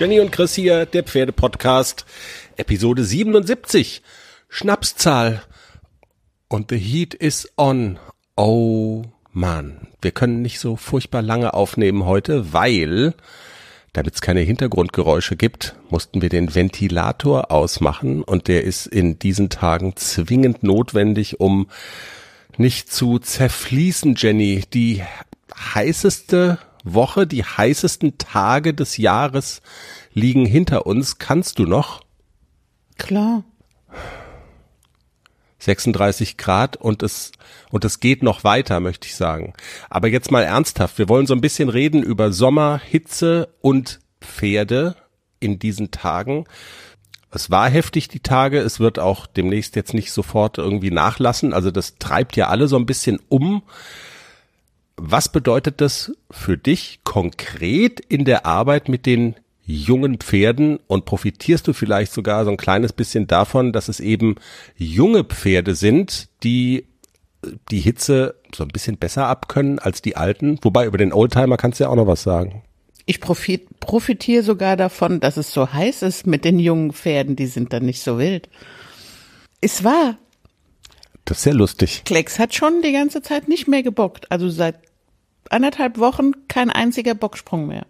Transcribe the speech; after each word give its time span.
Jenny 0.00 0.18
und 0.18 0.32
Chris 0.32 0.54
hier, 0.54 0.86
der 0.86 1.02
Pferdepodcast, 1.02 2.06
Episode 2.56 3.04
77. 3.04 4.00
Schnapszahl. 4.48 5.42
Und 6.48 6.70
the 6.70 6.78
heat 6.78 7.12
is 7.12 7.52
on. 7.58 7.98
Oh 8.34 9.02
man, 9.34 9.88
wir 10.00 10.12
können 10.12 10.40
nicht 10.40 10.58
so 10.58 10.76
furchtbar 10.76 11.20
lange 11.20 11.52
aufnehmen 11.52 12.06
heute, 12.06 12.54
weil, 12.54 13.12
damit 13.92 14.14
es 14.14 14.22
keine 14.22 14.40
Hintergrundgeräusche 14.40 15.36
gibt, 15.36 15.76
mussten 15.90 16.22
wir 16.22 16.30
den 16.30 16.54
Ventilator 16.54 17.50
ausmachen 17.50 18.22
und 18.22 18.48
der 18.48 18.64
ist 18.64 18.86
in 18.86 19.18
diesen 19.18 19.50
Tagen 19.50 19.96
zwingend 19.96 20.62
notwendig, 20.62 21.40
um 21.40 21.68
nicht 22.56 22.90
zu 22.90 23.18
zerfließen, 23.18 24.14
Jenny. 24.16 24.64
Die 24.72 25.02
heißeste 25.54 26.56
Woche, 26.84 27.26
die 27.26 27.44
heißesten 27.44 28.18
Tage 28.18 28.74
des 28.74 28.96
Jahres 28.96 29.62
liegen 30.12 30.46
hinter 30.46 30.86
uns. 30.86 31.18
Kannst 31.18 31.58
du 31.58 31.64
noch? 31.64 32.02
Klar. 32.98 33.44
36 35.58 36.36
Grad 36.36 36.76
und 36.76 37.02
es, 37.02 37.32
und 37.70 37.84
es 37.84 38.00
geht 38.00 38.22
noch 38.22 38.44
weiter, 38.44 38.80
möchte 38.80 39.06
ich 39.06 39.14
sagen. 39.14 39.52
Aber 39.90 40.08
jetzt 40.08 40.30
mal 40.30 40.42
ernsthaft. 40.42 40.98
Wir 40.98 41.08
wollen 41.08 41.26
so 41.26 41.34
ein 41.34 41.42
bisschen 41.42 41.68
reden 41.68 42.02
über 42.02 42.32
Sommer, 42.32 42.80
Hitze 42.82 43.54
und 43.60 44.00
Pferde 44.20 44.96
in 45.38 45.58
diesen 45.58 45.90
Tagen. 45.90 46.46
Es 47.30 47.50
war 47.50 47.68
heftig 47.68 48.08
die 48.08 48.20
Tage. 48.20 48.58
Es 48.58 48.80
wird 48.80 48.98
auch 48.98 49.26
demnächst 49.26 49.76
jetzt 49.76 49.94
nicht 49.94 50.12
sofort 50.12 50.58
irgendwie 50.58 50.90
nachlassen. 50.90 51.52
Also 51.52 51.70
das 51.70 51.96
treibt 51.98 52.36
ja 52.36 52.48
alle 52.48 52.66
so 52.66 52.76
ein 52.76 52.86
bisschen 52.86 53.20
um. 53.28 53.62
Was 55.02 55.32
bedeutet 55.32 55.80
das 55.80 56.12
für 56.30 56.58
dich 56.58 57.00
konkret 57.04 58.00
in 58.00 58.26
der 58.26 58.44
Arbeit 58.44 58.90
mit 58.90 59.06
den 59.06 59.34
jungen 59.64 60.18
Pferden 60.18 60.78
und 60.88 61.06
profitierst 61.06 61.66
du 61.66 61.72
vielleicht 61.72 62.12
sogar 62.12 62.44
so 62.44 62.50
ein 62.50 62.58
kleines 62.58 62.92
bisschen 62.92 63.26
davon, 63.26 63.72
dass 63.72 63.88
es 63.88 63.98
eben 64.00 64.34
junge 64.76 65.24
Pferde 65.24 65.74
sind, 65.74 66.28
die 66.42 66.84
die 67.70 67.80
Hitze 67.80 68.34
so 68.54 68.62
ein 68.62 68.68
bisschen 68.68 68.98
besser 68.98 69.26
abkönnen 69.26 69.78
als 69.78 70.02
die 70.02 70.16
alten? 70.16 70.58
Wobei 70.60 70.84
über 70.84 70.98
den 70.98 71.14
Oldtimer 71.14 71.56
kannst 71.56 71.80
du 71.80 71.84
ja 71.84 71.90
auch 71.90 71.96
noch 71.96 72.06
was 72.06 72.22
sagen. 72.22 72.62
Ich 73.06 73.22
profit, 73.22 73.80
profitiere 73.80 74.42
sogar 74.42 74.76
davon, 74.76 75.18
dass 75.18 75.38
es 75.38 75.50
so 75.50 75.72
heiß 75.72 76.02
ist 76.02 76.26
mit 76.26 76.44
den 76.44 76.58
jungen 76.58 76.92
Pferden, 76.92 77.36
die 77.36 77.46
sind 77.46 77.72
dann 77.72 77.86
nicht 77.86 78.02
so 78.02 78.18
wild. 78.18 78.50
Es 79.62 79.82
war. 79.82 80.18
Das 81.24 81.38
ist 81.38 81.44
sehr 81.44 81.54
lustig. 81.54 82.02
Klecks 82.04 82.38
hat 82.38 82.54
schon 82.54 82.82
die 82.82 82.92
ganze 82.92 83.22
Zeit 83.22 83.48
nicht 83.48 83.66
mehr 83.66 83.82
gebockt. 83.82 84.30
Also 84.30 84.50
seit 84.50 84.89
anderthalb 85.50 85.98
Wochen 85.98 86.32
kein 86.48 86.70
einziger 86.70 87.14
Bocksprung 87.14 87.66
mehr. 87.66 87.86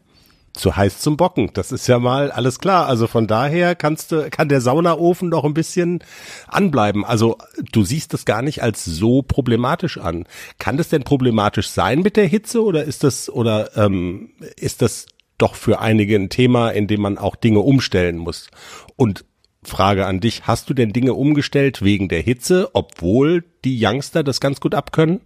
Zu 0.52 0.76
heiß 0.76 0.98
zum 0.98 1.16
Bocken, 1.16 1.50
das 1.54 1.70
ist 1.70 1.86
ja 1.86 2.00
mal 2.00 2.32
alles 2.32 2.58
klar. 2.58 2.86
Also 2.86 3.06
von 3.06 3.28
daher 3.28 3.76
kannst 3.76 4.10
du, 4.10 4.28
kann 4.30 4.48
der 4.48 4.60
Saunaofen 4.60 5.28
noch 5.28 5.44
ein 5.44 5.54
bisschen 5.54 6.02
anbleiben. 6.48 7.04
Also 7.04 7.38
du 7.70 7.84
siehst 7.84 8.12
das 8.14 8.24
gar 8.24 8.42
nicht 8.42 8.60
als 8.60 8.84
so 8.84 9.22
problematisch 9.22 9.98
an. 9.98 10.24
Kann 10.58 10.76
das 10.76 10.88
denn 10.88 11.04
problematisch 11.04 11.70
sein 11.70 12.00
mit 12.00 12.16
der 12.16 12.26
Hitze 12.26 12.64
oder 12.64 12.82
ist 12.82 13.04
das 13.04 13.30
oder 13.30 13.76
ähm, 13.76 14.30
ist 14.56 14.82
das 14.82 15.06
doch 15.38 15.54
für 15.54 15.78
einige 15.78 16.16
ein 16.16 16.30
Thema, 16.30 16.70
in 16.70 16.88
dem 16.88 17.00
man 17.00 17.16
auch 17.16 17.36
Dinge 17.36 17.60
umstellen 17.60 18.18
muss? 18.18 18.50
Und 18.96 19.24
Frage 19.62 20.06
an 20.06 20.18
dich, 20.18 20.46
hast 20.48 20.68
du 20.68 20.74
denn 20.74 20.92
Dinge 20.92 21.14
umgestellt 21.14 21.82
wegen 21.82 22.08
der 22.08 22.22
Hitze, 22.22 22.70
obwohl 22.72 23.44
die 23.64 23.78
Youngster 23.80 24.24
das 24.24 24.40
ganz 24.40 24.58
gut 24.58 24.74
abkönnen? 24.74 25.20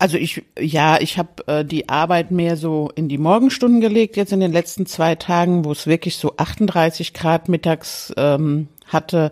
Also 0.00 0.16
ich, 0.16 0.42
ja, 0.58 0.98
ich 0.98 1.18
habe 1.18 1.46
äh, 1.46 1.62
die 1.62 1.90
Arbeit 1.90 2.30
mehr 2.30 2.56
so 2.56 2.90
in 2.94 3.10
die 3.10 3.18
Morgenstunden 3.18 3.82
gelegt, 3.82 4.16
jetzt 4.16 4.32
in 4.32 4.40
den 4.40 4.50
letzten 4.50 4.86
zwei 4.86 5.14
Tagen, 5.14 5.66
wo 5.66 5.72
es 5.72 5.86
wirklich 5.86 6.16
so 6.16 6.32
38 6.38 7.12
Grad 7.12 7.50
mittags 7.50 8.10
ähm, 8.16 8.68
hatte. 8.86 9.30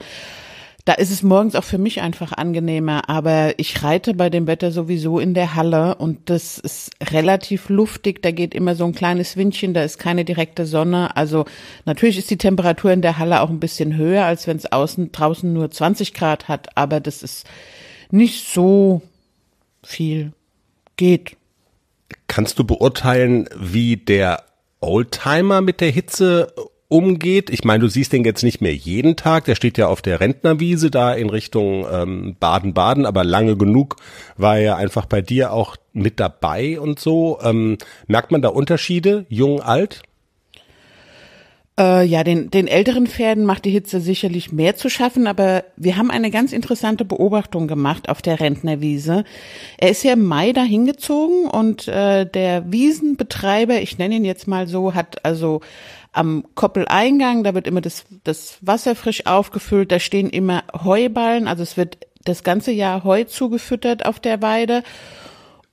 Da 0.84 0.92
ist 0.92 1.10
es 1.10 1.22
morgens 1.22 1.54
auch 1.54 1.64
für 1.64 1.78
mich 1.78 2.02
einfach 2.02 2.32
angenehmer, 2.32 3.08
aber 3.08 3.58
ich 3.58 3.82
reite 3.82 4.12
bei 4.12 4.28
dem 4.28 4.46
Wetter 4.46 4.70
sowieso 4.70 5.18
in 5.18 5.32
der 5.32 5.54
Halle 5.54 5.94
und 5.94 6.28
das 6.28 6.58
ist 6.58 6.90
relativ 7.12 7.70
luftig, 7.70 8.20
da 8.20 8.30
geht 8.30 8.54
immer 8.54 8.74
so 8.74 8.84
ein 8.84 8.94
kleines 8.94 9.38
Windchen, 9.38 9.72
da 9.72 9.82
ist 9.82 9.98
keine 9.98 10.26
direkte 10.26 10.66
Sonne. 10.66 11.16
Also 11.16 11.46
natürlich 11.86 12.18
ist 12.18 12.30
die 12.30 12.36
Temperatur 12.36 12.92
in 12.92 13.00
der 13.00 13.16
Halle 13.16 13.40
auch 13.40 13.48
ein 13.48 13.60
bisschen 13.60 13.96
höher, 13.96 14.26
als 14.26 14.46
wenn 14.46 14.58
es 14.58 14.70
außen 14.70 15.12
draußen 15.12 15.50
nur 15.50 15.70
20 15.70 16.12
Grad 16.12 16.46
hat, 16.46 16.76
aber 16.76 17.00
das 17.00 17.22
ist 17.22 17.46
nicht 18.10 18.46
so 18.52 19.00
viel 19.82 20.32
geht. 20.98 21.38
Kannst 22.26 22.58
du 22.58 22.64
beurteilen, 22.64 23.48
wie 23.58 23.96
der 23.96 24.44
Oldtimer 24.80 25.62
mit 25.62 25.80
der 25.80 25.90
Hitze 25.90 26.52
umgeht? 26.88 27.48
Ich 27.48 27.64
meine, 27.64 27.80
du 27.80 27.88
siehst 27.88 28.12
den 28.12 28.24
jetzt 28.24 28.42
nicht 28.42 28.60
mehr 28.60 28.74
jeden 28.74 29.16
Tag, 29.16 29.46
der 29.46 29.54
steht 29.54 29.78
ja 29.78 29.88
auf 29.88 30.02
der 30.02 30.20
Rentnerwiese 30.20 30.90
da 30.90 31.14
in 31.14 31.30
Richtung 31.30 31.86
ähm, 31.90 32.36
Baden-Baden, 32.38 33.06
aber 33.06 33.24
lange 33.24 33.56
genug 33.56 33.96
war 34.36 34.58
er 34.58 34.76
einfach 34.76 35.06
bei 35.06 35.22
dir 35.22 35.52
auch 35.52 35.76
mit 35.94 36.20
dabei 36.20 36.78
und 36.78 36.98
so. 36.98 37.38
Ähm, 37.42 37.78
merkt 38.06 38.30
man 38.30 38.42
da 38.42 38.48
Unterschiede, 38.48 39.24
jung, 39.30 39.62
alt? 39.62 40.02
Äh, 41.78 42.04
ja, 42.04 42.24
den, 42.24 42.50
den 42.50 42.66
älteren 42.66 43.06
Pferden 43.06 43.44
macht 43.44 43.64
die 43.64 43.70
Hitze 43.70 44.00
sicherlich 44.00 44.50
mehr 44.50 44.74
zu 44.74 44.90
schaffen, 44.90 45.28
aber 45.28 45.64
wir 45.76 45.96
haben 45.96 46.10
eine 46.10 46.32
ganz 46.32 46.52
interessante 46.52 47.04
Beobachtung 47.04 47.68
gemacht 47.68 48.08
auf 48.08 48.20
der 48.20 48.40
Rentnerwiese. 48.40 49.22
Er 49.78 49.90
ist 49.90 50.02
ja 50.02 50.14
im 50.14 50.24
Mai 50.24 50.52
dahin 50.52 50.86
gezogen 50.86 51.46
und 51.46 51.86
äh, 51.86 52.26
der 52.26 52.72
Wiesenbetreiber, 52.72 53.80
ich 53.80 53.96
nenne 53.96 54.16
ihn 54.16 54.24
jetzt 54.24 54.48
mal 54.48 54.66
so, 54.66 54.94
hat 54.94 55.24
also 55.24 55.60
am 56.12 56.44
Koppeleingang, 56.56 57.44
da 57.44 57.54
wird 57.54 57.68
immer 57.68 57.80
das, 57.80 58.06
das 58.24 58.58
Wasser 58.60 58.96
frisch 58.96 59.26
aufgefüllt, 59.26 59.92
da 59.92 60.00
stehen 60.00 60.30
immer 60.30 60.64
Heuballen, 60.82 61.46
also 61.46 61.62
es 61.62 61.76
wird 61.76 61.98
das 62.24 62.42
ganze 62.42 62.72
Jahr 62.72 63.04
Heu 63.04 63.22
zugefüttert 63.22 64.04
auf 64.04 64.18
der 64.18 64.42
Weide 64.42 64.82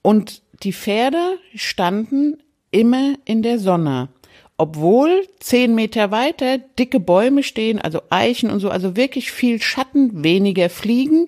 und 0.04 0.44
die 0.62 0.74
Pferde 0.74 1.40
standen 1.56 2.38
immer 2.70 3.16
in 3.26 3.42
der 3.42 3.58
Sonne 3.58 4.10
obwohl 4.58 5.28
zehn 5.40 5.76
Meter 5.76 6.12
weiter 6.12 6.58
dicke 6.58 7.00
Bäume 7.00 7.44
stehen, 7.44 7.80
also 7.80 8.02
Eichen 8.10 8.50
und 8.50 8.60
so, 8.60 8.70
also 8.70 8.96
wirklich 8.96 9.32
viel 9.32 9.62
Schatten, 9.62 10.24
weniger 10.24 10.70
Fliegen. 10.70 11.28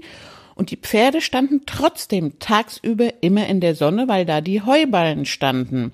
Und 0.55 0.71
die 0.71 0.77
Pferde 0.77 1.21
standen 1.21 1.61
trotzdem 1.65 2.39
tagsüber 2.39 3.13
immer 3.21 3.47
in 3.47 3.59
der 3.59 3.75
Sonne, 3.75 4.07
weil 4.07 4.25
da 4.25 4.41
die 4.41 4.61
Heuballen 4.61 5.25
standen. 5.25 5.91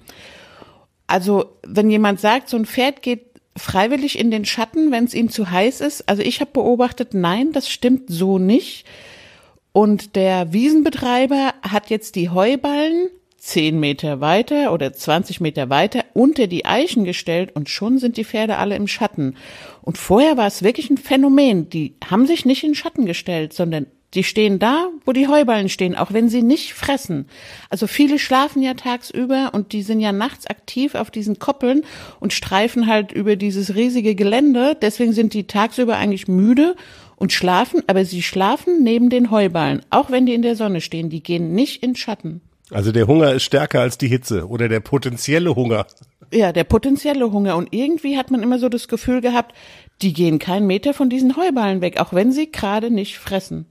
Also 1.07 1.57
wenn 1.63 1.89
jemand 1.89 2.19
sagt, 2.19 2.49
so 2.49 2.57
ein 2.57 2.65
Pferd 2.65 3.01
geht 3.01 3.25
freiwillig 3.57 4.17
in 4.17 4.31
den 4.31 4.45
Schatten, 4.45 4.91
wenn 4.91 5.03
es 5.03 5.13
ihm 5.13 5.29
zu 5.29 5.51
heiß 5.51 5.81
ist, 5.81 6.07
also 6.07 6.21
ich 6.21 6.39
habe 6.39 6.51
beobachtet, 6.51 7.13
nein, 7.13 7.51
das 7.51 7.69
stimmt 7.69 8.03
so 8.07 8.39
nicht. 8.39 8.85
Und 9.73 10.15
der 10.15 10.53
Wiesenbetreiber 10.53 11.53
hat 11.61 11.89
jetzt 11.89 12.15
die 12.15 12.29
Heuballen 12.29 13.09
zehn 13.43 13.77
Meter 13.77 14.21
weiter 14.21 14.71
oder 14.71 14.93
20 14.93 15.41
Meter 15.41 15.69
weiter 15.69 16.05
unter 16.13 16.47
die 16.47 16.65
Eichen 16.65 17.03
gestellt 17.03 17.51
und 17.53 17.67
schon 17.67 17.97
sind 17.97 18.15
die 18.15 18.23
Pferde 18.23 18.57
alle 18.57 18.77
im 18.77 18.87
Schatten. 18.87 19.35
Und 19.81 19.97
vorher 19.97 20.37
war 20.37 20.47
es 20.47 20.63
wirklich 20.63 20.89
ein 20.89 20.97
Phänomen. 20.97 21.69
Die 21.69 21.95
haben 22.09 22.25
sich 22.25 22.45
nicht 22.45 22.63
in 22.63 22.73
Schatten 22.73 23.05
gestellt, 23.05 23.51
sondern 23.51 23.87
die 24.13 24.23
stehen 24.23 24.59
da, 24.59 24.87
wo 25.05 25.11
die 25.11 25.27
Heuballen 25.27 25.67
stehen, 25.67 25.95
auch 25.95 26.13
wenn 26.13 26.29
sie 26.29 26.41
nicht 26.41 26.73
fressen. 26.73 27.25
Also 27.69 27.85
viele 27.85 28.17
schlafen 28.17 28.61
ja 28.61 28.75
tagsüber 28.75 29.51
und 29.53 29.73
die 29.73 29.81
sind 29.81 29.99
ja 29.99 30.13
nachts 30.13 30.47
aktiv 30.47 30.95
auf 30.95 31.11
diesen 31.11 31.37
Koppeln 31.37 31.81
und 32.21 32.31
streifen 32.31 32.87
halt 32.87 33.11
über 33.11 33.35
dieses 33.35 33.75
riesige 33.75 34.15
Gelände. 34.15 34.77
Deswegen 34.81 35.11
sind 35.11 35.33
die 35.33 35.47
tagsüber 35.47 35.97
eigentlich 35.97 36.29
müde 36.29 36.77
und 37.17 37.33
schlafen, 37.33 37.81
aber 37.87 38.05
sie 38.05 38.21
schlafen 38.21 38.83
neben 38.83 39.09
den 39.09 39.31
Heuballen, 39.31 39.81
auch 39.89 40.11
wenn 40.11 40.25
die 40.25 40.33
in 40.33 40.43
der 40.43 40.55
Sonne 40.55 40.79
stehen. 40.79 41.09
Die 41.09 41.23
gehen 41.23 41.53
nicht 41.53 41.83
in 41.83 41.97
Schatten. 41.97 42.39
Also 42.73 42.91
der 42.91 43.07
Hunger 43.07 43.33
ist 43.33 43.43
stärker 43.43 43.81
als 43.81 43.97
die 43.97 44.07
Hitze 44.07 44.47
oder 44.47 44.67
der 44.67 44.79
potenzielle 44.79 45.55
Hunger. 45.55 45.85
Ja, 46.31 46.51
der 46.51 46.63
potenzielle 46.63 47.31
Hunger. 47.31 47.55
Und 47.55 47.69
irgendwie 47.71 48.17
hat 48.17 48.31
man 48.31 48.41
immer 48.41 48.59
so 48.59 48.69
das 48.69 48.87
Gefühl 48.87 49.21
gehabt, 49.21 49.53
die 50.01 50.13
gehen 50.13 50.39
keinen 50.39 50.67
Meter 50.67 50.93
von 50.93 51.09
diesen 51.09 51.37
Heuballen 51.37 51.81
weg, 51.81 51.99
auch 51.99 52.13
wenn 52.13 52.31
sie 52.31 52.51
gerade 52.51 52.89
nicht 52.89 53.17
fressen. 53.17 53.67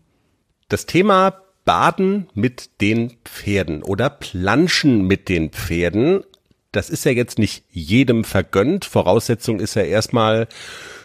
Das 0.68 0.86
Thema 0.86 1.34
Baden 1.64 2.28
mit 2.34 2.80
den 2.80 3.14
Pferden 3.24 3.82
oder 3.82 4.10
Planschen 4.10 5.06
mit 5.06 5.28
den 5.28 5.50
Pferden. 5.50 6.24
Das 6.70 6.88
ist 6.88 7.04
ja 7.04 7.12
jetzt 7.12 7.38
nicht 7.38 7.64
jedem 7.70 8.24
vergönnt. 8.24 8.84
Voraussetzung 8.84 9.60
ist 9.60 9.74
ja 9.74 9.82
erstmal 9.82 10.48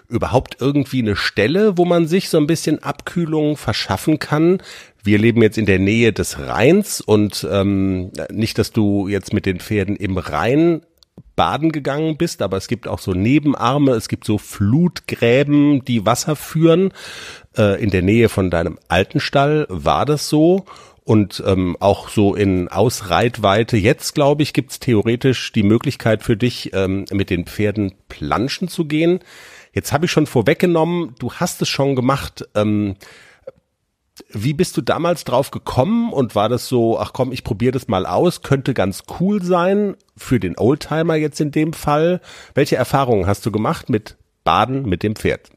überhaupt 0.07 0.57
irgendwie 0.61 1.01
eine 1.01 1.15
Stelle, 1.15 1.77
wo 1.77 1.85
man 1.85 2.07
sich 2.07 2.29
so 2.29 2.37
ein 2.37 2.47
bisschen 2.47 2.81
Abkühlung 2.81 3.57
verschaffen 3.57 4.19
kann. 4.19 4.61
Wir 5.07 5.19
leben 5.19 5.41
jetzt 5.41 5.57
in 5.57 5.65
der 5.65 5.79
Nähe 5.79 6.11
des 6.11 6.37
Rheins 6.37 6.99
und 6.99 7.47
ähm, 7.49 8.11
nicht, 8.29 8.57
dass 8.57 8.73
du 8.73 9.07
jetzt 9.07 9.31
mit 9.31 9.45
den 9.45 9.61
Pferden 9.61 9.95
im 9.95 10.17
Rhein 10.17 10.81
baden 11.37 11.71
gegangen 11.71 12.17
bist, 12.17 12.41
aber 12.41 12.57
es 12.57 12.67
gibt 12.67 12.89
auch 12.89 12.99
so 12.99 13.13
Nebenarme, 13.13 13.91
es 13.91 14.09
gibt 14.09 14.25
so 14.25 14.37
Flutgräben, 14.37 15.85
die 15.85 16.05
Wasser 16.05 16.35
führen. 16.35 16.91
Äh, 17.57 17.81
in 17.81 17.89
der 17.89 18.01
Nähe 18.01 18.27
von 18.27 18.51
deinem 18.51 18.79
alten 18.89 19.21
Stall 19.21 19.65
war 19.69 20.05
das 20.05 20.27
so. 20.27 20.65
Und 21.05 21.41
ähm, 21.47 21.77
auch 21.79 22.09
so 22.09 22.35
in 22.35 22.67
Ausreitweite. 22.67 23.77
Jetzt, 23.77 24.13
glaube 24.13 24.43
ich, 24.43 24.51
gibt's 24.51 24.77
theoretisch 24.81 25.53
die 25.53 25.63
Möglichkeit 25.63 26.21
für 26.21 26.35
dich, 26.35 26.71
ähm, 26.73 27.05
mit 27.13 27.29
den 27.29 27.45
Pferden 27.45 27.93
planschen 28.09 28.67
zu 28.67 28.83
gehen. 28.83 29.21
Jetzt 29.71 29.93
habe 29.93 30.03
ich 30.03 30.11
schon 30.11 30.27
vorweggenommen, 30.27 31.15
du 31.17 31.31
hast 31.31 31.61
es 31.61 31.69
schon 31.69 31.95
gemacht. 31.95 32.49
Ähm, 32.55 32.97
wie 34.29 34.53
bist 34.53 34.77
du 34.77 34.81
damals 34.81 35.23
drauf 35.23 35.51
gekommen 35.51 36.11
und 36.11 36.35
war 36.35 36.49
das 36.49 36.67
so, 36.67 36.99
ach 36.99 37.13
komm, 37.13 37.31
ich 37.31 37.43
probiere 37.43 37.73
das 37.73 37.87
mal 37.87 38.05
aus, 38.05 38.41
könnte 38.41 38.73
ganz 38.73 39.03
cool 39.19 39.43
sein 39.43 39.95
für 40.15 40.39
den 40.39 40.57
Oldtimer 40.57 41.15
jetzt 41.15 41.39
in 41.39 41.51
dem 41.51 41.73
Fall. 41.73 42.21
Welche 42.53 42.75
Erfahrungen 42.75 43.27
hast 43.27 43.45
du 43.45 43.51
gemacht 43.51 43.89
mit 43.89 44.17
Baden 44.43 44.83
mit 44.83 45.03
dem 45.03 45.15
Pferd? 45.15 45.49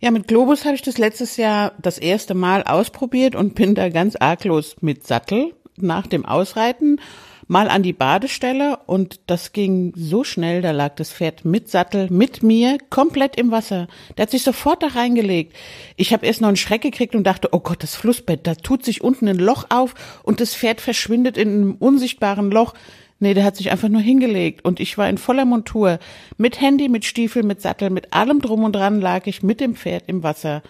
Ja, 0.00 0.10
mit 0.10 0.28
Globus 0.28 0.64
habe 0.64 0.74
ich 0.74 0.82
das 0.82 0.98
letztes 0.98 1.36
Jahr 1.36 1.72
das 1.80 1.98
erste 1.98 2.34
Mal 2.34 2.64
ausprobiert 2.64 3.34
und 3.34 3.54
bin 3.54 3.74
da 3.74 3.88
ganz 3.88 4.16
arglos 4.16 4.76
mit 4.80 5.06
Sattel 5.06 5.54
nach 5.78 6.06
dem 6.06 6.24
Ausreiten 6.24 7.00
mal 7.48 7.68
an 7.68 7.82
die 7.82 7.92
Badestelle 7.92 8.78
und 8.86 9.20
das 9.26 9.52
ging 9.52 9.92
so 9.96 10.24
schnell, 10.24 10.62
da 10.62 10.72
lag 10.72 10.96
das 10.96 11.12
Pferd 11.12 11.44
mit 11.44 11.70
Sattel, 11.70 12.08
mit 12.10 12.42
mir, 12.42 12.78
komplett 12.90 13.36
im 13.36 13.50
Wasser. 13.50 13.86
Der 14.16 14.22
hat 14.22 14.30
sich 14.30 14.42
sofort 14.42 14.82
da 14.82 14.88
reingelegt. 14.88 15.54
Ich 15.96 16.12
habe 16.12 16.26
erst 16.26 16.40
noch 16.40 16.48
einen 16.48 16.56
Schreck 16.56 16.82
gekriegt 16.82 17.14
und 17.14 17.24
dachte, 17.24 17.48
oh 17.52 17.60
Gott, 17.60 17.82
das 17.82 17.94
Flussbett, 17.94 18.46
da 18.46 18.54
tut 18.54 18.84
sich 18.84 19.02
unten 19.02 19.28
ein 19.28 19.38
Loch 19.38 19.66
auf 19.68 19.94
und 20.22 20.40
das 20.40 20.54
Pferd 20.54 20.80
verschwindet 20.80 21.36
in 21.36 21.48
einem 21.48 21.74
unsichtbaren 21.74 22.50
Loch. 22.50 22.74
Nee, 23.18 23.32
der 23.32 23.44
hat 23.44 23.56
sich 23.56 23.70
einfach 23.70 23.88
nur 23.88 24.02
hingelegt 24.02 24.64
und 24.64 24.78
ich 24.78 24.98
war 24.98 25.08
in 25.08 25.16
voller 25.16 25.46
Montur. 25.46 25.98
Mit 26.36 26.60
Handy, 26.60 26.88
mit 26.88 27.04
Stiefel, 27.04 27.44
mit 27.44 27.62
Sattel, 27.62 27.88
mit 27.90 28.12
allem 28.12 28.42
drum 28.42 28.64
und 28.64 28.74
dran 28.74 29.00
lag 29.00 29.26
ich 29.26 29.42
mit 29.42 29.60
dem 29.60 29.74
Pferd 29.74 30.04
im 30.06 30.22
Wasser. 30.22 30.62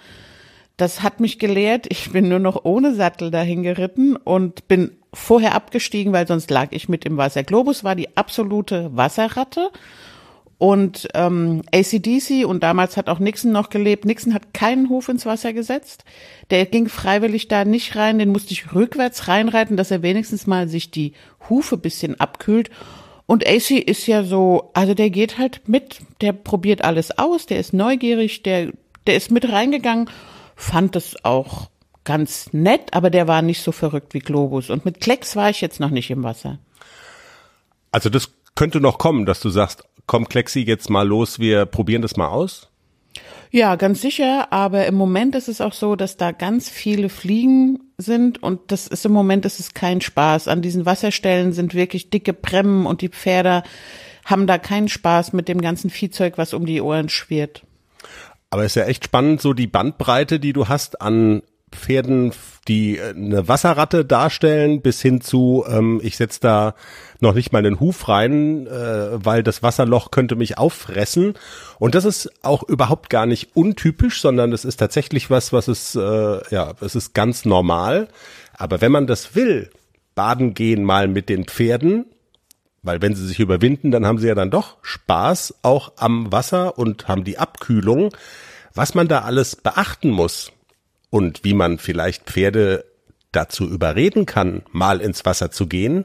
Das 0.76 1.02
hat 1.02 1.20
mich 1.20 1.38
gelehrt. 1.38 1.86
Ich 1.88 2.12
bin 2.12 2.28
nur 2.28 2.38
noch 2.38 2.64
ohne 2.64 2.94
Sattel 2.94 3.30
dahin 3.30 3.62
geritten 3.62 4.16
und 4.16 4.68
bin 4.68 4.92
vorher 5.14 5.54
abgestiegen, 5.54 6.12
weil 6.12 6.26
sonst 6.26 6.50
lag 6.50 6.68
ich 6.72 6.88
mit 6.88 7.06
im 7.06 7.16
Wasser. 7.16 7.42
Globus 7.42 7.82
war 7.82 7.94
die 7.94 8.16
absolute 8.16 8.94
Wasserratte. 8.94 9.70
Und 10.58 11.08
ähm, 11.12 11.62
ACDC 11.74 12.46
und 12.46 12.62
damals 12.62 12.96
hat 12.96 13.10
auch 13.10 13.18
Nixon 13.18 13.52
noch 13.52 13.68
gelebt. 13.68 14.06
Nixon 14.06 14.32
hat 14.32 14.54
keinen 14.54 14.88
Huf 14.88 15.08
ins 15.08 15.26
Wasser 15.26 15.52
gesetzt. 15.52 16.04
Der 16.50 16.64
ging 16.64 16.88
freiwillig 16.88 17.48
da 17.48 17.64
nicht 17.66 17.94
rein. 17.96 18.18
Den 18.18 18.32
musste 18.32 18.52
ich 18.52 18.74
rückwärts 18.74 19.28
reinreiten, 19.28 19.76
dass 19.76 19.90
er 19.90 20.02
wenigstens 20.02 20.46
mal 20.46 20.68
sich 20.68 20.90
die 20.90 21.12
Hufe 21.48 21.76
bisschen 21.76 22.18
abkühlt. 22.18 22.70
Und 23.26 23.46
AC 23.46 23.70
ist 23.72 24.06
ja 24.06 24.22
so, 24.22 24.70
also 24.72 24.94
der 24.94 25.10
geht 25.10 25.36
halt 25.36 25.68
mit, 25.68 26.00
der 26.20 26.32
probiert 26.32 26.84
alles 26.84 27.18
aus, 27.18 27.46
der 27.46 27.58
ist 27.58 27.72
neugierig, 27.72 28.44
der, 28.44 28.70
der 29.06 29.16
ist 29.16 29.32
mit 29.32 29.50
reingegangen, 29.50 30.08
fand 30.56 30.96
es 30.96 31.24
auch 31.24 31.70
ganz 32.04 32.52
nett, 32.52 32.92
aber 32.94 33.10
der 33.10 33.28
war 33.28 33.42
nicht 33.42 33.62
so 33.62 33.72
verrückt 33.72 34.14
wie 34.14 34.20
Globus. 34.20 34.70
Und 34.70 34.84
mit 34.84 35.00
Klecks 35.00 35.36
war 35.36 35.50
ich 35.50 35.60
jetzt 35.60 35.78
noch 35.78 35.90
nicht 35.90 36.10
im 36.10 36.22
Wasser. 36.22 36.58
Also 37.92 38.08
das 38.10 38.30
könnte 38.54 38.80
noch 38.80 38.98
kommen, 38.98 39.26
dass 39.26 39.40
du 39.40 39.50
sagst, 39.50 39.84
komm 40.06 40.28
Klexi, 40.28 40.60
jetzt 40.60 40.90
mal 40.90 41.06
los, 41.06 41.38
wir 41.38 41.66
probieren 41.66 42.02
das 42.02 42.16
mal 42.16 42.28
aus? 42.28 42.70
Ja, 43.50 43.76
ganz 43.76 44.00
sicher, 44.00 44.52
aber 44.52 44.86
im 44.86 44.94
Moment 44.96 45.34
ist 45.34 45.48
es 45.48 45.60
auch 45.60 45.72
so, 45.72 45.96
dass 45.96 46.16
da 46.16 46.32
ganz 46.32 46.68
viele 46.68 47.08
Fliegen 47.08 47.80
sind 47.96 48.42
und 48.42 48.60
das 48.72 48.86
ist 48.86 49.06
im 49.06 49.12
Moment 49.12 49.46
ist 49.46 49.60
es 49.60 49.72
kein 49.72 50.00
Spaß. 50.00 50.48
An 50.48 50.62
diesen 50.62 50.84
Wasserstellen 50.84 51.52
sind 51.52 51.74
wirklich 51.74 52.10
dicke 52.10 52.32
Bremmen 52.32 52.86
und 52.86 53.00
die 53.02 53.08
Pferde 53.08 53.62
haben 54.24 54.46
da 54.46 54.58
keinen 54.58 54.88
Spaß 54.88 55.32
mit 55.32 55.48
dem 55.48 55.60
ganzen 55.60 55.90
Viehzeug, 55.90 56.36
was 56.36 56.52
um 56.52 56.66
die 56.66 56.80
Ohren 56.80 57.08
schwirrt. 57.08 57.62
Aber 58.50 58.64
ist 58.64 58.76
ja 58.76 58.84
echt 58.84 59.04
spannend, 59.04 59.40
so 59.40 59.52
die 59.52 59.66
Bandbreite, 59.66 60.38
die 60.38 60.52
du 60.52 60.68
hast 60.68 61.00
an 61.00 61.42
Pferden, 61.72 62.32
die 62.68 62.98
äh, 62.98 63.10
eine 63.10 63.48
Wasserratte 63.48 64.04
darstellen, 64.04 64.82
bis 64.82 65.02
hin 65.02 65.20
zu, 65.20 65.64
ähm, 65.68 66.00
ich 66.02 66.16
setze 66.16 66.40
da 66.40 66.74
noch 67.20 67.34
nicht 67.34 67.52
mal 67.52 67.58
einen 67.58 67.80
Huf 67.80 68.08
rein, 68.08 68.66
äh, 68.66 69.24
weil 69.24 69.42
das 69.42 69.62
Wasserloch 69.62 70.10
könnte 70.10 70.36
mich 70.36 70.58
auffressen. 70.58 71.34
Und 71.78 71.94
das 71.94 72.04
ist 72.04 72.30
auch 72.42 72.62
überhaupt 72.62 73.10
gar 73.10 73.26
nicht 73.26 73.56
untypisch, 73.56 74.20
sondern 74.20 74.52
es 74.52 74.64
ist 74.64 74.76
tatsächlich 74.76 75.28
was, 75.30 75.52
was 75.52 75.68
ist, 75.68 75.96
äh, 75.96 76.54
ja, 76.54 76.74
es 76.80 76.94
ist 76.94 77.14
ganz 77.14 77.44
normal. 77.44 78.08
Aber 78.54 78.80
wenn 78.80 78.92
man 78.92 79.06
das 79.06 79.34
will, 79.34 79.70
baden 80.14 80.54
gehen 80.54 80.84
mal 80.84 81.08
mit 81.08 81.28
den 81.28 81.44
Pferden, 81.44 82.06
weil 82.86 83.02
wenn 83.02 83.14
sie 83.14 83.26
sich 83.26 83.40
überwinden, 83.40 83.90
dann 83.90 84.06
haben 84.06 84.18
sie 84.18 84.28
ja 84.28 84.34
dann 84.34 84.50
doch 84.50 84.76
Spaß 84.82 85.56
auch 85.62 85.92
am 85.96 86.32
Wasser 86.32 86.78
und 86.78 87.08
haben 87.08 87.24
die 87.24 87.38
Abkühlung. 87.38 88.14
Was 88.74 88.94
man 88.94 89.08
da 89.08 89.20
alles 89.20 89.56
beachten 89.56 90.10
muss, 90.10 90.52
und 91.10 91.44
wie 91.44 91.54
man 91.54 91.78
vielleicht 91.78 92.24
Pferde 92.24 92.84
dazu 93.32 93.68
überreden 93.68 94.26
kann, 94.26 94.62
mal 94.70 95.00
ins 95.00 95.24
Wasser 95.24 95.50
zu 95.50 95.66
gehen. 95.66 96.04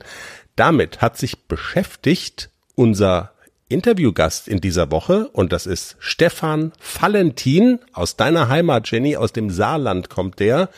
Damit 0.56 1.01
hat 1.01 1.18
sich 1.18 1.48
beschäftigt 1.48 2.50
unser 2.75 3.31
Interviewgast 3.69 4.48
in 4.48 4.60
dieser 4.60 4.92
Woche 4.92 5.30
und 5.30 5.54
das 5.54 5.66
ist 5.66 5.95
Stefan 6.00 6.74
Valentin 7.00 7.80
aus 7.94 8.18
deiner 8.18 8.50
Heimat, 8.50 8.89
Jenny, 8.92 9.16
aus 9.16 9.31
dem 9.31 9.50
Saarland 9.50 10.10
kommt 10.10 10.39
der. 10.39 10.69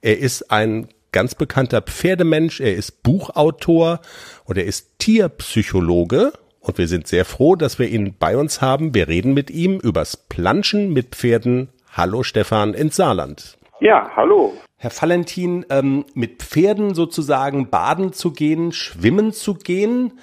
Er 0.00 0.18
ist 0.18 0.50
ein 0.50 0.88
ganz 1.16 1.34
bekannter 1.34 1.80
Pferdemensch, 1.80 2.60
er 2.60 2.74
ist 2.74 3.02
Buchautor 3.02 4.00
und 4.44 4.58
er 4.58 4.66
ist 4.66 4.98
Tierpsychologe 4.98 6.34
und 6.60 6.76
wir 6.76 6.88
sind 6.88 7.06
sehr 7.06 7.24
froh, 7.24 7.56
dass 7.56 7.78
wir 7.78 7.88
ihn 7.88 8.14
bei 8.18 8.36
uns 8.36 8.60
haben. 8.60 8.94
Wir 8.94 9.08
reden 9.08 9.32
mit 9.32 9.50
ihm 9.50 9.80
übers 9.80 10.18
Planschen 10.18 10.92
mit 10.92 11.14
Pferden. 11.14 11.70
Hallo 11.90 12.22
Stefan 12.22 12.74
ins 12.74 12.96
Saarland. 12.96 13.56
Ja, 13.80 14.10
hallo. 14.14 14.52
Herr 14.76 14.90
Valentin, 14.90 15.64
ähm, 15.70 16.04
mit 16.12 16.42
Pferden 16.42 16.94
sozusagen 16.94 17.70
baden 17.70 18.12
zu 18.12 18.32
gehen, 18.32 18.72
schwimmen 18.72 19.32
zu 19.32 19.54
gehen, 19.54 20.20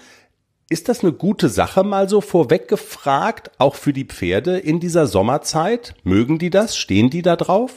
ist 0.69 0.89
das 0.89 1.03
eine 1.03 1.13
gute 1.13 1.49
Sache, 1.49 1.83
mal 1.83 2.07
so 2.07 2.21
vorweg 2.21 2.67
gefragt, 2.67 3.49
auch 3.57 3.73
für 3.73 3.93
die 3.93 4.05
Pferde 4.05 4.59
in 4.59 4.79
dieser 4.79 5.07
Sommerzeit? 5.07 5.95
Mögen 6.03 6.37
die 6.37 6.51
das? 6.51 6.77
Stehen 6.77 7.09
die 7.09 7.23
da 7.23 7.35
drauf? 7.35 7.73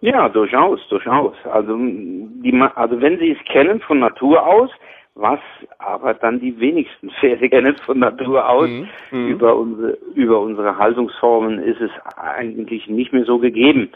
Ja, 0.00 0.28
durchaus, 0.28 0.80
durchaus. 0.88 1.34
Also, 1.44 1.76
die, 1.76 2.58
also 2.74 3.00
wenn 3.00 3.18
sie 3.18 3.32
es 3.32 3.44
kennen 3.44 3.80
von 3.80 3.98
Natur 3.98 4.46
aus, 4.46 4.70
was 5.14 5.40
aber 5.78 6.14
dann 6.14 6.40
die 6.40 6.58
wenigsten 6.58 7.10
Pferde 7.20 7.48
kennen 7.48 7.76
von 7.84 7.98
Natur 7.98 8.48
aus, 8.48 8.68
mhm. 8.68 8.88
mhm. 9.10 9.28
über, 9.28 9.56
unsere, 9.56 9.98
über 10.14 10.40
unsere 10.40 10.78
Haltungsformen 10.78 11.58
ist 11.58 11.80
es 11.80 11.90
eigentlich 12.16 12.88
nicht 12.88 13.12
mehr 13.12 13.24
so 13.24 13.38
gegeben 13.38 13.90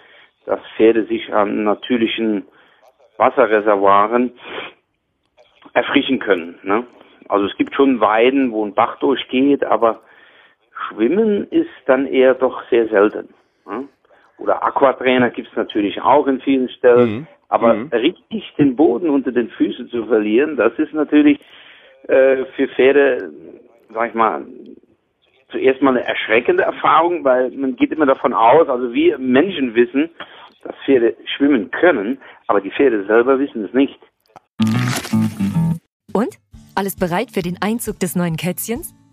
dass 0.47 0.61
Pferde 0.77 1.05
sich 1.05 1.33
an 1.33 1.65
natürlichen 1.65 2.47
Wasserreservoiren 3.17 4.33
erfrischen 5.73 6.19
können. 6.19 6.59
Ne? 6.63 6.85
Also 7.29 7.47
es 7.47 7.57
gibt 7.57 7.75
schon 7.75 8.01
Weiden, 8.01 8.53
wo 8.53 8.65
ein 8.65 8.75
Bach 8.75 8.99
durchgeht, 8.99 9.65
aber 9.65 10.01
Schwimmen 10.89 11.49
ist 11.49 11.71
dann 11.87 12.07
eher 12.07 12.35
doch 12.35 12.63
sehr 12.69 12.89
selten. 12.89 13.33
Ne? 13.67 13.89
Oder 14.39 14.63
Aquatrainer 14.65 15.31
gibt 15.31 15.49
es 15.49 15.57
natürlich 15.57 16.01
auch 16.03 16.27
in 16.27 16.41
vielen 16.41 16.69
Stellen. 16.69 17.11
Mhm. 17.11 17.27
Aber 17.49 17.75
mhm. 17.75 17.89
richtig 17.89 18.53
den 18.59 18.75
Boden 18.75 19.11
unter 19.11 19.31
den 19.31 19.49
Füßen 19.51 19.89
zu 19.89 20.07
verlieren, 20.07 20.57
das 20.57 20.73
ist 20.79 20.93
natürlich 20.93 21.39
äh, 22.09 22.45
für 22.57 22.69
Pferde, 22.69 23.31
sag 23.93 24.09
ich 24.09 24.15
mal, 24.15 24.45
zuerst 25.51 25.81
mal 25.83 25.91
eine 25.97 26.05
erschreckende 26.05 26.65
Erfahrung, 26.65 27.23
weil 27.23 27.51
man 27.53 27.77
geht 27.77 27.93
immer 27.93 28.07
davon 28.07 28.33
aus, 28.33 28.69
also 28.69 28.93
wir 28.93 29.19
Menschen 29.19 29.75
wissen, 29.75 30.11
dass 30.65 30.75
Pferde 30.85 31.15
schwimmen 31.37 31.71
können, 31.71 32.19
aber 32.49 32.61
die 32.61 32.71
Pferde 32.71 33.05
selber 33.07 33.39
wissen 33.39 33.65
es 33.65 33.73
nicht. 33.73 33.99
Und? 36.13 36.39
Alles 36.77 36.97
bereit 36.97 37.31
für 37.31 37.43
den 37.43 37.59
Einzug 37.61 38.01
des 38.01 38.17
neuen 38.17 38.37
Kätzchens? 38.37 38.95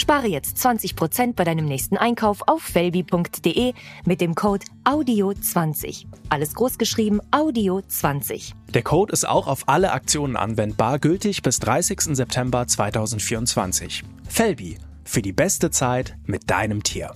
Spare 0.00 0.28
jetzt 0.28 0.56
20% 0.56 1.36
bei 1.36 1.44
deinem 1.44 1.66
nächsten 1.66 1.98
Einkauf 1.98 2.40
auf 2.46 2.62
felbi.de 2.62 3.74
mit 4.06 4.20
dem 4.22 4.34
Code 4.34 4.64
AUDIO20. 4.84 6.06
Alles 6.30 6.54
großgeschrieben 6.54 7.20
AUDIO20. 7.32 8.54
Der 8.72 8.82
Code 8.82 9.12
ist 9.12 9.28
auch 9.28 9.46
auf 9.46 9.64
alle 9.68 9.92
Aktionen 9.92 10.36
anwendbar, 10.36 10.98
gültig 10.98 11.42
bis 11.42 11.58
30. 11.60 12.16
September 12.16 12.66
2024. 12.66 14.02
Felbi, 14.26 14.78
für 15.04 15.20
die 15.20 15.32
beste 15.34 15.70
Zeit 15.70 16.16
mit 16.24 16.50
deinem 16.50 16.82
Tier. 16.82 17.10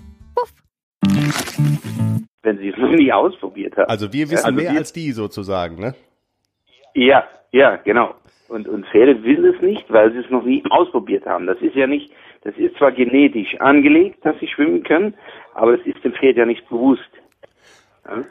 Wenn 2.42 2.58
sie 2.58 2.68
es 2.68 2.76
noch 2.76 2.90
nie 2.90 3.10
ausprobiert 3.10 3.78
haben. 3.78 3.88
Also 3.88 4.12
wir 4.12 4.30
wissen 4.30 4.44
Also 4.44 4.56
mehr 4.56 4.72
wir- 4.72 4.78
als 4.78 4.92
die 4.92 5.10
sozusagen, 5.12 5.76
ne? 5.80 5.94
Ja, 6.94 7.24
ja, 7.50 7.76
genau. 7.76 8.14
Und, 8.48 8.68
und 8.68 8.84
Pferde 8.88 9.22
wissen 9.24 9.46
es 9.46 9.62
nicht, 9.62 9.84
weil 9.90 10.12
sie 10.12 10.18
es 10.18 10.30
noch 10.30 10.44
nie 10.44 10.62
ausprobiert 10.68 11.24
haben. 11.24 11.46
Das 11.46 11.56
ist 11.62 11.74
ja 11.74 11.86
nicht, 11.86 12.12
das 12.44 12.56
ist 12.56 12.76
zwar 12.76 12.92
genetisch 12.92 13.58
angelegt, 13.60 14.24
dass 14.24 14.38
sie 14.38 14.46
schwimmen 14.46 14.82
können, 14.82 15.14
aber 15.54 15.74
es 15.74 15.86
ist 15.86 16.04
dem 16.04 16.12
Pferd 16.12 16.36
ja 16.36 16.46
nicht 16.46 16.68
bewusst. 16.68 17.10
Ja? 18.06 18.22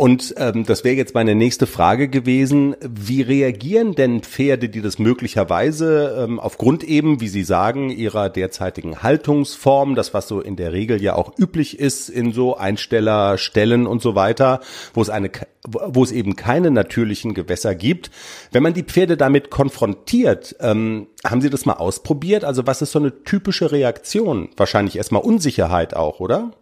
Und 0.00 0.34
ähm, 0.38 0.64
das 0.64 0.82
wäre 0.82 0.94
jetzt 0.94 1.14
meine 1.14 1.34
nächste 1.34 1.66
Frage 1.66 2.08
gewesen. 2.08 2.74
Wie 2.80 3.20
reagieren 3.20 3.94
denn 3.94 4.22
Pferde, 4.22 4.70
die 4.70 4.80
das 4.80 4.98
möglicherweise 4.98 6.24
ähm, 6.24 6.40
aufgrund 6.40 6.84
eben, 6.84 7.20
wie 7.20 7.28
Sie 7.28 7.42
sagen, 7.42 7.90
ihrer 7.90 8.30
derzeitigen 8.30 9.02
Haltungsform, 9.02 9.94
das 9.94 10.14
was 10.14 10.26
so 10.26 10.40
in 10.40 10.56
der 10.56 10.72
Regel 10.72 11.02
ja 11.02 11.16
auch 11.16 11.38
üblich 11.38 11.78
ist 11.78 12.08
in 12.08 12.32
so 12.32 12.56
Einstellerstellen 12.56 13.86
und 13.86 14.00
so 14.00 14.14
weiter, 14.14 14.60
wo 14.94 15.02
es 15.02 15.10
eine, 15.10 15.28
wo 15.66 16.02
es 16.02 16.12
eben 16.12 16.34
keine 16.34 16.70
natürlichen 16.70 17.34
Gewässer 17.34 17.74
gibt. 17.74 18.10
Wenn 18.52 18.62
man 18.62 18.72
die 18.72 18.84
Pferde 18.84 19.18
damit 19.18 19.50
konfrontiert, 19.50 20.56
ähm, 20.60 21.08
haben 21.28 21.42
Sie 21.42 21.50
das 21.50 21.66
mal 21.66 21.74
ausprobiert? 21.74 22.42
Also 22.42 22.66
was 22.66 22.80
ist 22.80 22.92
so 22.92 23.00
eine 23.00 23.22
typische 23.24 23.70
Reaktion? 23.70 24.48
Wahrscheinlich 24.56 24.96
erstmal 24.96 25.20
Unsicherheit 25.20 25.94
auch, 25.94 26.20
oder? 26.20 26.52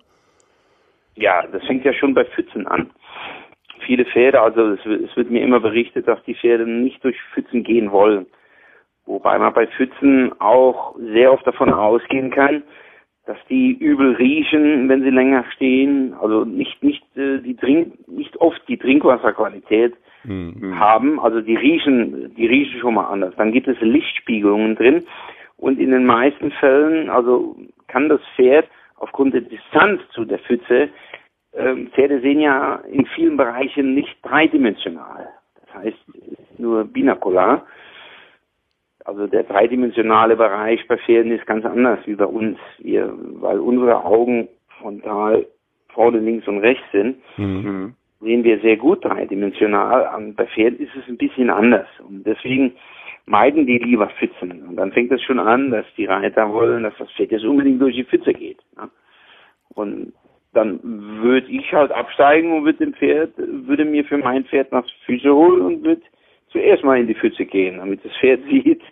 Ja, 1.14 1.46
das 1.52 1.62
fängt 1.66 1.84
ja 1.84 1.92
schon 1.92 2.14
bei 2.14 2.24
Pfützen 2.24 2.66
an. 2.66 2.90
Viele 3.88 4.04
Pferde, 4.04 4.38
also 4.38 4.72
es, 4.72 4.84
wird- 4.84 5.00
es 5.08 5.16
wird 5.16 5.30
mir 5.30 5.42
immer 5.42 5.60
berichtet, 5.60 6.06
dass 6.06 6.22
die 6.24 6.34
Pferde 6.34 6.66
nicht 6.66 7.02
durch 7.02 7.16
Pfützen 7.32 7.62
gehen 7.64 7.90
wollen. 7.90 8.26
Wobei 9.06 9.38
man 9.38 9.54
bei 9.54 9.66
Pfützen 9.66 10.38
auch 10.40 10.94
sehr 10.98 11.32
oft 11.32 11.46
davon 11.46 11.72
ausgehen 11.72 12.30
kann, 12.30 12.62
dass 13.24 13.38
die 13.48 13.72
übel 13.72 14.14
riechen, 14.16 14.86
wenn 14.90 15.02
sie 15.02 15.08
länger 15.08 15.42
stehen. 15.54 16.12
Also 16.20 16.44
nicht 16.44 16.82
nicht 16.82 17.02
äh, 17.16 17.38
die 17.38 17.56
Trink 17.56 17.94
nicht 18.06 18.36
oft 18.42 18.60
die 18.68 18.76
Trinkwasserqualität 18.76 19.94
haben. 20.74 21.18
Also 21.20 21.40
die 21.40 21.56
riechen 21.56 22.34
die 22.36 22.46
riechen 22.46 22.80
schon 22.80 22.92
mal 22.94 23.06
anders. 23.08 23.32
Dann 23.36 23.52
gibt 23.52 23.68
es 23.68 23.80
Lichtspiegelungen 23.80 24.76
drin 24.76 25.04
und 25.56 25.78
in 25.80 25.90
den 25.92 26.04
meisten 26.04 26.50
Fällen 26.50 27.08
also 27.08 27.56
kann 27.86 28.10
das 28.10 28.20
Pferd 28.36 28.66
aufgrund 28.96 29.32
der 29.32 29.40
Distanz 29.42 30.02
zu 30.10 30.26
der 30.26 30.40
Pfütze 30.40 30.90
Pferde 31.52 32.20
sehen 32.20 32.40
ja 32.40 32.76
in 32.90 33.06
vielen 33.06 33.36
Bereichen 33.36 33.94
nicht 33.94 34.16
dreidimensional. 34.22 35.28
Das 35.60 35.74
heißt 35.82 35.98
nur 36.58 36.84
binakular. 36.84 37.66
Also 39.04 39.26
der 39.26 39.44
dreidimensionale 39.44 40.36
Bereich 40.36 40.86
bei 40.86 40.98
Pferden 40.98 41.32
ist 41.32 41.46
ganz 41.46 41.64
anders 41.64 42.00
wie 42.04 42.14
bei 42.14 42.26
uns, 42.26 42.58
wir, 42.78 43.12
weil 43.40 43.58
unsere 43.58 44.04
Augen 44.04 44.48
frontal 44.78 45.46
vorne, 45.88 46.18
links 46.18 46.46
und 46.46 46.58
rechts 46.58 46.84
sind, 46.92 47.16
sehen 48.20 48.44
wir 48.44 48.60
sehr 48.60 48.76
gut 48.76 49.04
dreidimensional. 49.04 50.14
Und 50.16 50.36
bei 50.36 50.46
Pferden 50.46 50.78
ist 50.78 50.94
es 50.94 51.08
ein 51.08 51.16
bisschen 51.16 51.48
anders. 51.48 51.88
Und 52.06 52.24
deswegen 52.24 52.74
meiden 53.24 53.66
die 53.66 53.78
lieber 53.78 54.08
Pfützen. 54.08 54.68
Und 54.68 54.76
dann 54.76 54.92
fängt 54.92 55.10
es 55.12 55.22
schon 55.22 55.38
an, 55.38 55.70
dass 55.70 55.86
die 55.96 56.06
Reiter 56.06 56.52
wollen, 56.52 56.82
dass 56.82 56.94
das 56.98 57.10
Pferd 57.12 57.30
jetzt 57.30 57.44
unbedingt 57.44 57.80
durch 57.80 57.94
die 57.94 58.04
Pfütze 58.04 58.32
geht. 58.32 58.58
Ne? 58.76 58.90
Und 59.74 60.12
dann 60.58 60.80
würde 60.82 61.46
ich 61.48 61.72
halt 61.72 61.92
absteigen 61.92 62.52
und 62.52 62.64
würde 62.64 62.78
dem 62.78 62.94
Pferd, 62.94 63.30
würde 63.36 63.84
mir 63.84 64.04
für 64.04 64.18
mein 64.18 64.44
Pferd 64.44 64.72
nach 64.72 64.84
Füße 65.06 65.32
holen 65.32 65.60
und 65.62 65.84
würde 65.84 66.02
zuerst 66.50 66.82
mal 66.82 66.98
in 66.98 67.06
die 67.06 67.14
Pfütze 67.14 67.44
gehen, 67.44 67.78
damit 67.78 68.04
das 68.04 68.12
Pferd 68.16 68.40
sieht, 68.50 68.82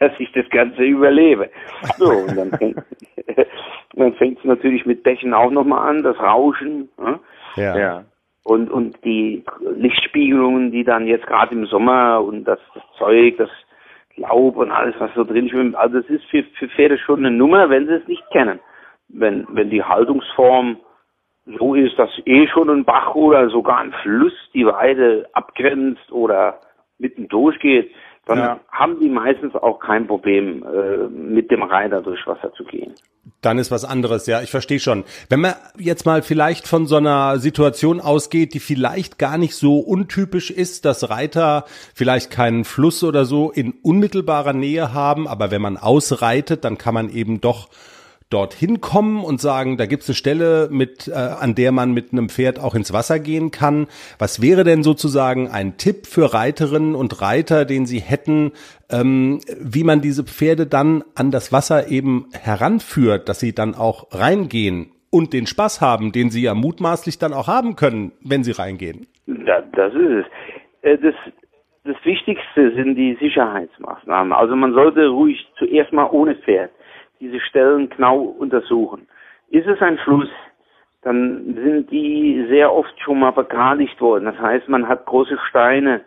dass 0.00 0.12
ich 0.18 0.32
das 0.32 0.48
Ganze 0.50 0.82
überlebe. 0.82 1.50
So, 1.98 2.10
und 2.10 2.36
dann 2.36 2.50
fängt 2.50 2.82
dann 3.94 4.12
fängt 4.14 4.38
es 4.38 4.44
natürlich 4.44 4.86
mit 4.86 5.04
Bächen 5.04 5.34
auch 5.34 5.52
nochmal 5.52 5.88
an, 5.88 6.02
das 6.02 6.18
Rauschen. 6.18 6.88
Ne? 6.98 7.20
Ja. 7.56 8.04
Und, 8.42 8.70
und 8.70 8.96
die 9.04 9.44
Lichtspiegelungen, 9.76 10.72
die 10.72 10.82
dann 10.82 11.06
jetzt 11.06 11.26
gerade 11.26 11.54
im 11.54 11.66
Sommer 11.66 12.24
und 12.24 12.44
das, 12.44 12.58
das 12.74 12.82
Zeug, 12.96 13.36
das 13.36 13.50
Laub 14.16 14.56
und 14.56 14.72
alles, 14.72 14.96
was 14.98 15.14
so 15.14 15.22
drin 15.22 15.48
schwimmt, 15.48 15.76
also 15.76 15.98
es 15.98 16.10
ist 16.10 16.24
für, 16.24 16.42
für 16.58 16.68
Pferde 16.68 16.98
schon 16.98 17.24
eine 17.24 17.30
Nummer, 17.30 17.70
wenn 17.70 17.86
sie 17.86 17.94
es 17.94 18.08
nicht 18.08 18.28
kennen. 18.30 18.58
Wenn, 19.08 19.46
wenn 19.50 19.70
die 19.70 19.82
Haltungsform 19.82 20.78
so 21.58 21.74
ist, 21.74 21.98
dass 21.98 22.10
eh 22.26 22.46
schon 22.48 22.68
ein 22.70 22.84
Bach 22.84 23.14
oder 23.14 23.48
sogar 23.50 23.78
ein 23.78 23.94
Fluss 24.02 24.32
die 24.54 24.66
Weide 24.66 25.28
abgrenzt 25.32 26.12
oder 26.12 26.60
mitten 26.98 27.28
durchgeht, 27.28 27.90
dann 28.26 28.38
Ja. 28.38 28.60
haben 28.70 29.00
die 29.00 29.08
meistens 29.08 29.54
auch 29.54 29.80
kein 29.80 30.06
Problem, 30.06 30.62
äh, 30.62 31.08
mit 31.08 31.50
dem 31.50 31.62
Reiter 31.62 32.02
durchs 32.02 32.26
Wasser 32.26 32.52
zu 32.52 32.64
gehen. 32.64 32.94
Dann 33.40 33.58
ist 33.58 33.70
was 33.70 33.84
anderes, 33.84 34.26
ja, 34.26 34.42
ich 34.42 34.50
verstehe 34.50 34.80
schon. 34.80 35.04
Wenn 35.30 35.40
man 35.40 35.54
jetzt 35.78 36.04
mal 36.04 36.22
vielleicht 36.22 36.66
von 36.66 36.86
so 36.86 36.96
einer 36.96 37.38
Situation 37.38 38.00
ausgeht, 38.00 38.52
die 38.52 38.60
vielleicht 38.60 39.18
gar 39.18 39.38
nicht 39.38 39.54
so 39.54 39.78
untypisch 39.78 40.50
ist, 40.50 40.84
dass 40.84 41.08
Reiter 41.08 41.64
vielleicht 41.94 42.30
keinen 42.30 42.64
Fluss 42.64 43.02
oder 43.04 43.24
so 43.24 43.50
in 43.50 43.74
unmittelbarer 43.82 44.52
Nähe 44.52 44.92
haben, 44.92 45.26
aber 45.26 45.50
wenn 45.50 45.62
man 45.62 45.76
ausreitet, 45.76 46.64
dann 46.64 46.76
kann 46.76 46.94
man 46.94 47.08
eben 47.10 47.40
doch 47.40 47.68
dorthin 48.30 48.80
kommen 48.80 49.24
und 49.24 49.40
sagen, 49.40 49.76
da 49.76 49.86
gibt's 49.86 50.08
eine 50.08 50.14
Stelle, 50.14 50.68
mit, 50.70 51.08
äh, 51.08 51.12
an 51.12 51.54
der 51.54 51.72
man 51.72 51.92
mit 51.92 52.12
einem 52.12 52.28
Pferd 52.28 52.58
auch 52.60 52.74
ins 52.74 52.92
Wasser 52.92 53.18
gehen 53.18 53.50
kann. 53.50 53.86
Was 54.18 54.42
wäre 54.42 54.64
denn 54.64 54.82
sozusagen 54.82 55.48
ein 55.48 55.78
Tipp 55.78 56.06
für 56.06 56.34
Reiterinnen 56.34 56.94
und 56.94 57.22
Reiter, 57.22 57.64
den 57.64 57.86
sie 57.86 58.00
hätten, 58.00 58.52
ähm, 58.90 59.40
wie 59.60 59.84
man 59.84 60.00
diese 60.00 60.24
Pferde 60.24 60.66
dann 60.66 61.04
an 61.14 61.30
das 61.30 61.52
Wasser 61.52 61.88
eben 61.88 62.26
heranführt, 62.32 63.28
dass 63.28 63.40
sie 63.40 63.54
dann 63.54 63.74
auch 63.74 64.08
reingehen 64.12 64.90
und 65.10 65.32
den 65.32 65.46
Spaß 65.46 65.80
haben, 65.80 66.12
den 66.12 66.30
sie 66.30 66.42
ja 66.42 66.54
mutmaßlich 66.54 67.18
dann 67.18 67.32
auch 67.32 67.48
haben 67.48 67.76
können, 67.76 68.12
wenn 68.22 68.44
sie 68.44 68.52
reingehen? 68.52 69.06
Da, 69.26 69.62
das 69.72 69.94
ist 69.94 70.10
es. 70.10 70.26
Äh, 70.82 70.98
Das, 70.98 71.14
das 71.84 71.96
Wichtigste 72.04 72.74
sind 72.74 72.96
die 72.96 73.16
Sicherheitsmaßnahmen. 73.18 74.34
Also 74.34 74.54
man 74.54 74.74
sollte 74.74 75.08
ruhig 75.08 75.46
zuerst 75.56 75.92
mal 75.94 76.08
ohne 76.10 76.34
Pferd 76.34 76.70
diese 77.20 77.40
Stellen 77.40 77.88
genau 77.88 78.18
untersuchen. 78.18 79.08
Ist 79.50 79.66
es 79.66 79.80
ein 79.80 79.98
Fluss, 79.98 80.28
dann 81.02 81.54
sind 81.54 81.90
die 81.90 82.46
sehr 82.48 82.72
oft 82.72 82.92
schon 83.00 83.20
mal 83.20 83.30
begradigt 83.30 84.00
worden. 84.00 84.26
Das 84.26 84.38
heißt, 84.38 84.68
man 84.68 84.88
hat 84.88 85.06
große 85.06 85.38
Steine 85.48 86.02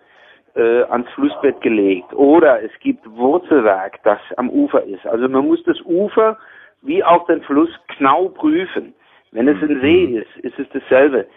äh, 0.55 0.83
ans 0.83 1.09
Flussbett 1.11 1.61
gelegt. 1.61 2.13
Oder 2.13 2.61
es 2.61 2.71
gibt 2.81 3.09
Wurzelwerk, 3.09 3.99
das 4.03 4.19
am 4.37 4.49
Ufer 4.49 4.83
ist. 4.83 5.05
Also 5.07 5.27
man 5.29 5.47
muss 5.47 5.63
das 5.63 5.79
Ufer 5.81 6.37
wie 6.81 7.03
auch 7.03 7.25
den 7.27 7.41
Fluss 7.43 7.69
genau 7.97 8.29
prüfen. 8.29 8.93
Wenn 9.31 9.47
es 9.47 9.61
ein 9.61 9.79
See 9.81 10.05
ist, 10.17 10.37
ist 10.43 10.59
es 10.59 10.67
dasselbe. 10.73 11.27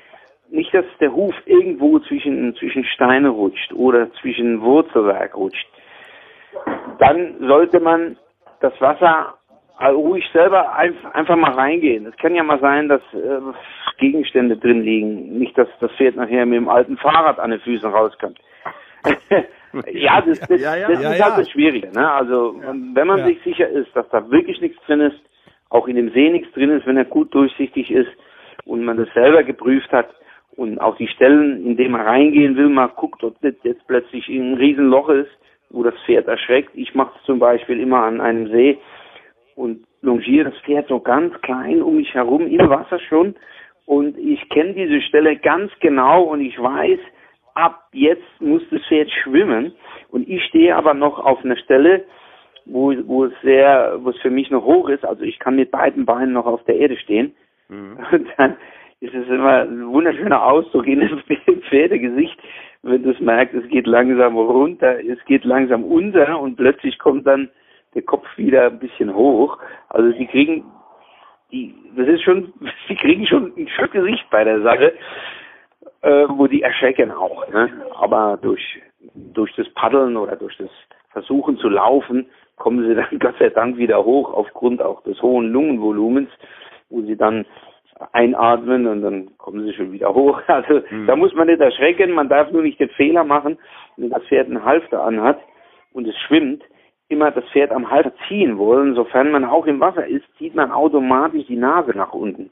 Nicht, 0.48 0.74
dass 0.74 0.84
der 1.00 1.14
Huf 1.14 1.34
irgendwo 1.46 1.98
zwischen, 2.00 2.54
zwischen 2.56 2.84
Steine 2.84 3.28
rutscht 3.28 3.72
oder 3.72 4.12
zwischen 4.20 4.60
Wurzelwerk 4.60 5.36
rutscht. 5.36 5.66
Dann 6.98 7.36
sollte 7.40 7.80
man 7.80 8.16
das 8.60 8.78
Wasser 8.80 9.34
äh, 9.80 9.86
ruhig 9.88 10.24
selber 10.32 10.76
einf- 10.78 11.10
einfach 11.12 11.36
mal 11.36 11.52
reingehen. 11.52 12.06
Es 12.06 12.16
kann 12.16 12.34
ja 12.34 12.42
mal 12.42 12.60
sein, 12.60 12.88
dass 12.88 13.02
äh, 13.12 13.40
Gegenstände 13.98 14.56
drin 14.56 14.82
liegen. 14.82 15.38
Nicht, 15.38 15.56
dass 15.58 15.68
das 15.80 15.90
Pferd 15.92 16.16
nachher 16.16 16.46
mit 16.46 16.56
dem 16.56 16.68
alten 16.68 16.96
Fahrrad 16.96 17.38
an 17.38 17.50
den 17.50 17.60
Füßen 17.60 17.90
rauskommt. 17.90 18.38
ja, 19.92 20.20
das, 20.22 20.40
das, 20.40 20.60
Ja, 20.60 20.76
ja. 20.76 20.88
das 20.88 21.02
Ja, 21.02 21.10
ist 21.12 21.18
ja. 21.18 21.24
halt 21.26 21.38
das 21.38 21.50
Schwierige. 21.50 21.90
Ne? 21.92 22.10
Also 22.10 22.54
wenn 22.94 23.06
man 23.06 23.24
sich 23.24 23.40
sicher 23.42 23.68
ist, 23.68 23.94
dass 23.94 24.08
da 24.10 24.30
wirklich 24.30 24.60
nichts 24.60 24.78
drin 24.86 25.00
ist, 25.00 25.20
auch 25.70 25.88
in 25.88 25.96
dem 25.96 26.10
See 26.10 26.30
nichts 26.30 26.52
drin 26.52 26.70
ist, 26.70 26.86
wenn 26.86 26.96
er 26.96 27.04
gut 27.04 27.34
durchsichtig 27.34 27.90
ist, 27.90 28.10
und 28.66 28.82
man 28.84 28.96
das 28.96 29.12
selber 29.12 29.42
geprüft 29.42 29.92
hat 29.92 30.08
und 30.56 30.78
auch 30.80 30.96
die 30.96 31.08
Stellen, 31.08 31.66
in 31.66 31.76
denen 31.76 31.90
man 31.92 32.00
reingehen 32.00 32.56
will, 32.56 32.68
man 32.70 32.90
guckt, 32.96 33.22
ob 33.22 33.38
das 33.42 33.52
jetzt 33.62 33.86
plötzlich 33.86 34.26
ein 34.28 34.54
Riesenloch 34.54 35.10
ist, 35.10 35.30
wo 35.70 35.82
das 35.82 35.94
Pferd 36.06 36.28
erschreckt. 36.28 36.70
Ich 36.74 36.94
mache 36.94 37.12
es 37.18 37.26
zum 37.26 37.38
Beispiel 37.38 37.78
immer 37.80 38.04
an 38.04 38.20
einem 38.22 38.46
See 38.48 38.78
und 39.56 39.84
longiere 40.02 40.50
das 40.50 40.60
Pferd 40.60 40.88
so 40.88 41.00
ganz 41.00 41.34
klein 41.42 41.82
um 41.82 41.96
mich 41.96 42.12
herum 42.14 42.46
im 42.46 42.68
Wasser 42.68 42.98
schon. 43.00 43.34
Und 43.86 44.16
ich 44.18 44.48
kenne 44.48 44.74
diese 44.74 45.00
Stelle 45.02 45.36
ganz 45.36 45.70
genau 45.80 46.22
und 46.22 46.40
ich 46.40 46.58
weiß, 46.58 46.98
ab 47.54 47.88
jetzt 47.92 48.40
muss 48.40 48.62
das 48.70 48.82
Pferd 48.86 49.10
schwimmen. 49.10 49.72
Und 50.10 50.28
ich 50.28 50.42
stehe 50.44 50.74
aber 50.74 50.94
noch 50.94 51.18
auf 51.18 51.44
einer 51.44 51.56
Stelle, 51.56 52.04
wo, 52.66 52.94
wo 53.06 53.24
es 53.24 53.32
sehr, 53.42 53.98
wo 54.00 54.10
es 54.10 54.18
für 54.18 54.30
mich 54.30 54.50
noch 54.50 54.64
hoch 54.64 54.88
ist, 54.88 55.04
also 55.04 55.22
ich 55.22 55.38
kann 55.38 55.56
mit 55.56 55.70
beiden 55.70 56.06
Beinen 56.06 56.32
noch 56.32 56.46
auf 56.46 56.64
der 56.64 56.76
Erde 56.76 56.96
stehen. 56.96 57.34
Mhm. 57.68 57.98
und 58.12 58.28
dann 58.36 58.56
ist 59.00 59.14
es 59.14 59.28
immer 59.28 59.62
ein 59.62 59.86
wunderschöner 59.88 60.42
Ausdruck 60.44 60.86
in 60.86 61.00
dem 61.00 61.62
Pferdegesicht, 61.68 62.38
wenn 62.82 63.06
es 63.08 63.20
merkt, 63.20 63.54
es 63.54 63.68
geht 63.68 63.86
langsam 63.86 64.36
runter, 64.36 64.98
es 65.00 65.22
geht 65.26 65.44
langsam 65.44 65.84
unter 65.84 66.40
und 66.40 66.56
plötzlich 66.56 66.98
kommt 66.98 67.26
dann 67.26 67.50
der 67.94 68.02
Kopf 68.02 68.26
wieder 68.36 68.66
ein 68.66 68.78
bisschen 68.78 69.14
hoch. 69.14 69.58
Also 69.88 70.10
sie 70.12 70.26
kriegen 70.26 70.64
die, 71.52 71.74
das 71.96 72.08
ist 72.08 72.22
schon, 72.22 72.52
sie 72.88 72.96
kriegen 72.96 73.26
schon 73.26 73.52
ein 73.56 73.68
schönes 73.68 73.92
Gesicht 73.92 74.28
bei 74.30 74.44
der 74.44 74.60
Sache, 74.62 74.94
äh, 76.02 76.26
wo 76.28 76.46
die 76.46 76.62
erschrecken 76.62 77.10
auch. 77.10 77.48
Ne? 77.48 77.70
Aber 77.96 78.38
durch, 78.40 78.80
durch 79.14 79.54
das 79.56 79.68
Paddeln 79.70 80.16
oder 80.16 80.36
durch 80.36 80.56
das 80.56 80.70
Versuchen 81.10 81.58
zu 81.58 81.68
laufen, 81.68 82.26
kommen 82.56 82.86
sie 82.86 82.94
dann 82.94 83.18
Gott 83.18 83.36
sei 83.38 83.50
Dank 83.50 83.76
wieder 83.76 84.04
hoch 84.04 84.32
aufgrund 84.32 84.82
auch 84.82 85.02
des 85.04 85.20
hohen 85.22 85.50
Lungenvolumens, 85.50 86.30
wo 86.90 87.02
sie 87.02 87.16
dann 87.16 87.46
einatmen 88.12 88.86
und 88.86 89.02
dann 89.02 89.38
kommen 89.38 89.64
sie 89.64 89.72
schon 89.72 89.92
wieder 89.92 90.12
hoch. 90.14 90.40
Also 90.48 90.82
mhm. 90.90 91.06
da 91.06 91.16
muss 91.16 91.34
man 91.34 91.46
nicht 91.46 91.60
erschrecken, 91.60 92.12
man 92.12 92.28
darf 92.28 92.50
nur 92.50 92.62
nicht 92.62 92.80
den 92.80 92.90
Fehler 92.90 93.24
machen, 93.24 93.58
wenn 93.96 94.10
das 94.10 94.24
Pferd 94.24 94.48
einen 94.48 94.64
Halfter 94.64 95.04
anhat 95.04 95.38
und 95.92 96.06
es 96.08 96.16
schwimmt, 96.26 96.62
immer 97.08 97.30
das 97.30 97.44
Pferd 97.50 97.70
am 97.70 97.90
Halter 97.90 98.12
ziehen 98.28 98.58
wollen, 98.58 98.94
sofern 98.94 99.30
man 99.30 99.44
auch 99.44 99.66
im 99.66 99.80
Wasser 99.80 100.06
ist, 100.06 100.24
zieht 100.38 100.54
man 100.54 100.70
automatisch 100.70 101.46
die 101.46 101.56
Nase 101.56 101.92
nach 101.96 102.12
unten. 102.12 102.50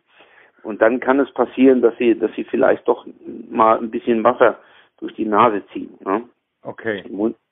Und 0.63 0.81
dann 0.81 1.01
kann 1.01 1.19
es 1.19 1.33
passieren, 1.33 1.83
dass 1.83 1.97
sie, 1.99 2.19
dass 2.19 2.33
sie 2.35 2.45
vielleicht 2.45 2.87
doch 2.87 3.07
mal 3.51 3.79
ein 3.79 3.91
bisschen 3.91 4.23
Wasser 4.23 4.59
durch 4.99 5.15
die 5.15 5.25
Nase 5.25 5.63
ziehen. 5.73 5.99
Ne? 6.05 6.23
Okay. 6.63 7.03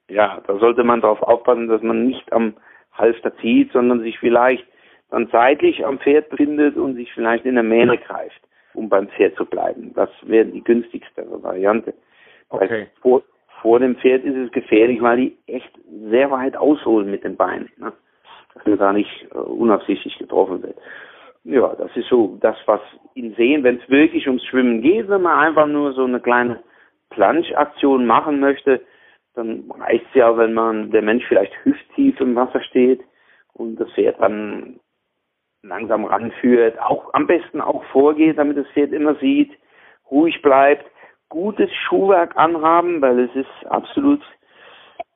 Ja, 0.08 0.40
da 0.46 0.58
sollte 0.58 0.84
man 0.84 1.00
darauf 1.00 1.22
aufpassen, 1.22 1.68
dass 1.68 1.82
man 1.82 2.06
nicht 2.06 2.32
am 2.32 2.54
Halfter 2.92 3.36
zieht, 3.38 3.72
sondern 3.72 4.00
sich 4.00 4.18
vielleicht 4.18 4.66
dann 5.10 5.28
seitlich 5.32 5.84
am 5.84 5.98
Pferd 5.98 6.30
befindet 6.30 6.76
und 6.76 6.94
sich 6.94 7.12
vielleicht 7.12 7.44
in 7.44 7.54
der 7.54 7.64
Mähne 7.64 7.98
greift, 7.98 8.40
um 8.74 8.88
beim 8.88 9.08
Pferd 9.08 9.36
zu 9.36 9.44
bleiben. 9.44 9.92
Das 9.94 10.10
wäre 10.22 10.46
die 10.46 10.62
günstigste 10.62 11.26
Variante. 11.42 11.94
Okay. 12.48 12.88
Vor, 13.00 13.22
vor 13.60 13.78
dem 13.78 13.96
Pferd 13.96 14.24
ist 14.24 14.36
es 14.36 14.52
gefährlich, 14.52 15.00
weil 15.02 15.16
die 15.16 15.36
echt 15.46 15.70
sehr 16.08 16.30
weit 16.30 16.56
ausholen 16.56 17.10
mit 17.10 17.24
den 17.24 17.36
Beinen. 17.36 17.70
Ne? 17.76 17.92
Dass 18.54 18.66
man 18.66 18.78
da 18.78 18.92
nicht 18.92 19.28
uh, 19.34 19.38
unabsichtlich 19.38 20.18
getroffen 20.18 20.62
wird. 20.62 20.76
Ja, 21.44 21.74
das 21.76 21.94
ist 21.96 22.08
so 22.08 22.36
das, 22.40 22.56
was 22.66 22.80
ihn 23.14 23.34
sehen, 23.34 23.62
wenn 23.62 23.78
es 23.78 23.88
wirklich 23.88 24.26
ums 24.26 24.44
Schwimmen 24.44 24.82
geht, 24.82 25.08
wenn 25.08 25.22
man 25.22 25.38
einfach 25.38 25.66
nur 25.66 25.92
so 25.92 26.04
eine 26.04 26.20
kleine 26.20 26.62
Planschaktion 27.10 28.06
machen 28.06 28.40
möchte, 28.40 28.80
dann 29.34 29.70
reicht 29.70 30.04
es 30.08 30.14
ja, 30.14 30.36
wenn 30.36 30.52
man 30.52 30.90
der 30.90 31.02
Mensch 31.02 31.24
vielleicht 31.26 31.52
hüfttief 31.64 32.20
im 32.20 32.34
Wasser 32.34 32.60
steht 32.62 33.00
und 33.54 33.76
das 33.76 33.90
Pferd 33.92 34.20
dann 34.20 34.80
langsam 35.62 36.04
ranführt, 36.04 36.80
auch 36.80 37.12
am 37.14 37.26
besten 37.26 37.60
auch 37.60 37.84
vorgeht, 37.84 38.38
damit 38.38 38.56
das 38.56 38.66
Pferd 38.68 38.92
immer 38.92 39.14
sieht, 39.16 39.50
ruhig 40.10 40.42
bleibt, 40.42 40.84
gutes 41.30 41.70
Schuhwerk 41.72 42.36
anhaben, 42.36 43.00
weil 43.00 43.20
es 43.20 43.34
ist 43.34 43.66
absolut 43.70 44.20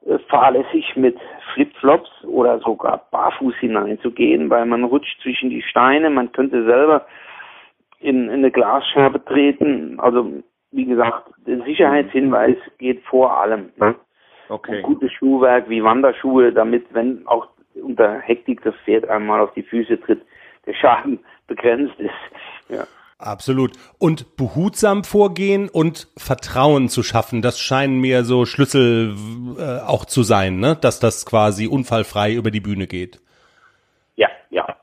äh, 0.06 0.18
fahrlässig 0.30 0.96
mit 0.96 1.18
Flipflops 1.52 2.10
oder 2.24 2.58
sogar 2.60 3.06
barfuß 3.10 3.54
hineinzugehen, 3.56 4.48
weil 4.48 4.64
man 4.64 4.84
rutscht 4.84 5.20
zwischen 5.22 5.50
die 5.50 5.62
Steine, 5.62 6.08
man 6.08 6.32
könnte 6.32 6.64
selber 6.64 7.06
in, 8.00 8.24
in 8.24 8.30
eine 8.30 8.50
Glasscherbe 8.50 9.22
treten. 9.24 10.00
Also 10.00 10.42
wie 10.70 10.86
gesagt, 10.86 11.30
der 11.46 11.62
Sicherheitshinweis 11.62 12.56
geht 12.78 13.02
vor 13.04 13.38
allem. 13.38 13.70
Ne? 13.76 13.94
Okay. 14.48 14.76
Und 14.76 14.82
gutes 14.82 15.12
Schuhwerk 15.12 15.68
wie 15.68 15.82
Wanderschuhe, 15.82 16.52
damit, 16.52 16.86
wenn 16.92 17.26
auch 17.26 17.48
unter 17.74 18.20
Hektik 18.20 18.62
das 18.62 18.74
Pferd 18.84 19.08
einmal 19.08 19.40
auf 19.40 19.52
die 19.54 19.62
Füße 19.62 20.00
tritt, 20.00 20.22
der 20.66 20.74
Schaden 20.74 21.18
begrenzt 21.46 21.98
ist. 21.98 22.10
Ja. 22.68 22.84
Absolut. 23.24 23.72
Und 23.98 24.36
behutsam 24.36 25.02
vorgehen 25.02 25.70
und 25.72 26.08
Vertrauen 26.18 26.88
zu 26.88 27.02
schaffen, 27.02 27.40
das 27.40 27.58
scheinen 27.58 27.98
mir 27.98 28.22
so 28.22 28.44
Schlüssel 28.44 29.14
äh, 29.58 29.80
auch 29.86 30.04
zu 30.04 30.22
sein, 30.22 30.58
ne? 30.58 30.76
dass 30.78 31.00
das 31.00 31.24
quasi 31.24 31.66
unfallfrei 31.66 32.34
über 32.34 32.50
die 32.50 32.60
Bühne 32.60 32.86
geht. 32.86 33.20
Ja, 34.16 34.28
ja. 34.50 34.76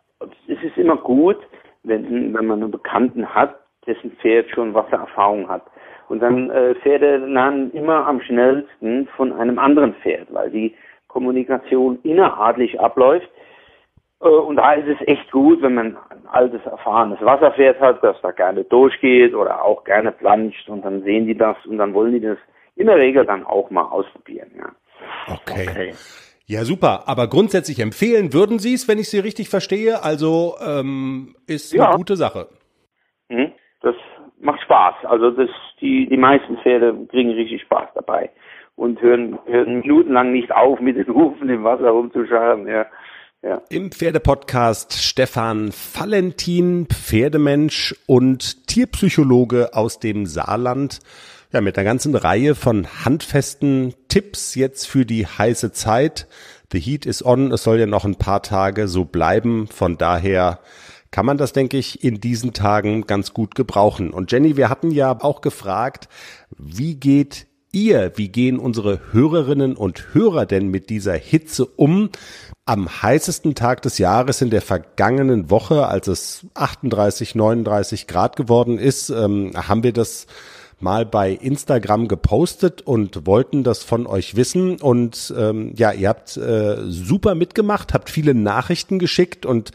Es 0.48 0.58
ist 0.64 0.78
immer 0.78 0.98
gut, 0.98 1.38
wenn, 1.84 2.34
wenn 2.34 2.46
man 2.48 2.64
einen 2.64 2.72
Bekannten 2.72 3.28
hat, 3.28 3.56
dessen 3.86 4.12
Pferd 4.14 4.50
schon 4.50 4.74
Wassererfahrung 4.74 5.48
hat. 5.48 5.64
Und 6.10 6.20
dann 6.22 6.50
äh, 6.50 6.74
Pferde 6.76 7.18
lernen 7.18 7.72
immer 7.72 8.08
am 8.08 8.22
schnellsten 8.22 9.08
von 9.16 9.34
einem 9.34 9.60
anderen 9.60 9.94
Pferd, 10.02 10.34
weil 10.34 10.50
die 10.50 10.76
Kommunikation 11.08 12.00
innerartlich 12.04 12.80
abläuft 12.80 13.30
und 14.28 14.58
da 14.58 14.74
ist 14.74 14.88
es 14.88 15.08
echt 15.08 15.32
gut, 15.32 15.62
wenn 15.62 15.76
man 15.76 15.98
ein 16.10 16.28
altes, 16.32 16.62
erfahrenes 16.66 17.20
Wasserpferd 17.22 17.80
hat, 17.80 18.04
das 18.04 18.16
da 18.22 18.32
gerne 18.32 18.64
durchgeht 18.64 19.34
oder 19.34 19.64
auch 19.64 19.84
gerne 19.84 20.12
planscht 20.12 20.70
und 20.70 20.86
dann 20.86 21.02
sehen 21.04 21.26
die 21.26 21.38
das 21.38 21.58
und 21.66 21.78
dann 21.78 21.94
wollen 21.94 22.14
die 22.14 22.22
das 22.22 22.38
in 22.76 22.88
der 22.88 22.98
Regel 22.98 23.26
dann 23.26 23.46
auch 23.46 23.70
mal 23.72 23.84
ausprobieren. 23.84 24.52
Ja. 24.58 24.72
Okay. 25.28 25.68
okay. 25.70 25.94
Ja, 26.46 26.66
super. 26.66 27.04
Aber 27.08 27.28
grundsätzlich 27.28 27.80
empfehlen 27.80 28.34
würden 28.34 28.60
Sie 28.60 28.74
es, 28.74 28.88
wenn 28.88 29.00
ich 29.00 29.10
Sie 29.10 29.20
richtig 29.20 29.50
verstehe. 29.50 30.04
Also 30.04 30.56
ähm, 30.66 31.36
ist 31.48 31.74
ja. 31.74 31.88
eine 31.88 31.98
gute 31.98 32.16
Sache. 32.16 32.48
Mhm. 33.30 33.54
Das 33.82 33.96
macht 34.40 34.62
Spaß. 34.62 34.96
Also 35.06 35.32
das, 35.32 35.50
die, 35.80 36.08
die 36.08 36.18
meisten 36.18 36.58
Pferde 36.58 36.94
kriegen 37.10 37.32
richtig 37.32 37.62
Spaß 37.62 37.90
dabei 37.96 38.30
und 38.76 39.02
hören, 39.02 39.40
hören 39.46 39.80
minutenlang 39.80 40.32
nicht 40.32 40.52
auf, 40.52 40.80
mit 40.80 40.98
den 40.98 41.14
Hufen 41.14 41.50
im 41.50 41.64
Wasser 41.64 41.90
rumzuscharen. 41.90 42.68
Ja. 42.68 42.86
Ja. 43.44 43.60
Im 43.70 43.92
Pferdepodcast 43.92 44.94
Stefan 44.94 45.72
Valentin, 45.94 46.86
Pferdemensch 46.86 47.96
und 48.06 48.68
Tierpsychologe 48.68 49.74
aus 49.74 50.00
dem 50.00 50.28
Saarland. 50.28 51.00
Ja, 51.52 51.60
mit 51.60 51.76
einer 51.76 51.86
ganzen 51.86 52.16
Reihe 52.16 52.54
von 52.54 52.88
handfesten 53.04 53.96
Tipps 54.10 54.54
jetzt 54.54 54.88
für 54.88 55.08
die 55.08 55.26
heiße 55.26 55.72
Zeit. 55.72 56.28
The 56.72 56.80
Heat 56.80 57.08
is 57.08 57.26
on. 57.26 57.52
Es 57.52 57.64
soll 57.64 57.80
ja 57.80 57.88
noch 57.88 58.06
ein 58.06 58.16
paar 58.16 58.44
Tage 58.44 58.88
so 58.88 59.06
bleiben. 59.06 59.68
Von 59.68 59.98
daher 59.98 60.60
kann 61.10 61.26
man 61.26 61.38
das, 61.38 61.52
denke 61.52 61.78
ich, 61.78 62.04
in 62.04 62.22
diesen 62.22 62.54
Tagen 62.54 63.08
ganz 63.08 63.34
gut 63.34 63.56
gebrauchen. 63.56 64.12
Und 64.12 64.32
Jenny, 64.32 64.56
wir 64.56 64.70
hatten 64.70 64.92
ja 64.92 65.18
auch 65.20 65.42
gefragt, 65.42 66.08
wie 66.58 66.96
geht 66.96 67.48
ihr, 67.72 68.12
wie 68.16 68.30
gehen 68.30 68.60
unsere 68.60 69.00
Hörerinnen 69.12 69.76
und 69.76 70.14
Hörer 70.14 70.46
denn 70.46 70.68
mit 70.68 70.90
dieser 70.90 71.14
Hitze 71.14 71.66
um? 71.66 72.10
Am 72.66 73.02
heißesten 73.02 73.56
Tag 73.56 73.82
des 73.82 73.98
Jahres 73.98 74.42
in 74.42 74.50
der 74.50 74.62
vergangenen 74.62 75.50
Woche, 75.50 75.88
als 75.88 76.08
es 76.08 76.46
38, 76.54 77.36
39 77.36 78.08
Grad 78.08 78.36
geworden 78.36 78.78
ist, 78.78 79.10
ähm, 79.10 79.52
haben 79.56 79.84
wir 79.84 79.94
das 79.94 80.28
mal 80.80 81.06
bei 81.06 81.32
Instagram 81.32 82.08
gepostet 82.08 82.82
und 82.82 83.26
wollten 83.26 83.64
das 83.64 83.84
von 83.84 84.08
euch 84.08 84.36
wissen. 84.36 84.82
Und 84.82 85.34
ähm, 85.38 85.74
ja, 85.76 85.92
ihr 85.92 86.10
habt 86.10 86.38
äh, 86.38 86.78
super 86.88 87.36
mitgemacht, 87.36 87.94
habt 87.94 88.10
viele 88.10 88.34
Nachrichten 88.34 89.00
geschickt 89.00 89.46
und 89.46 89.72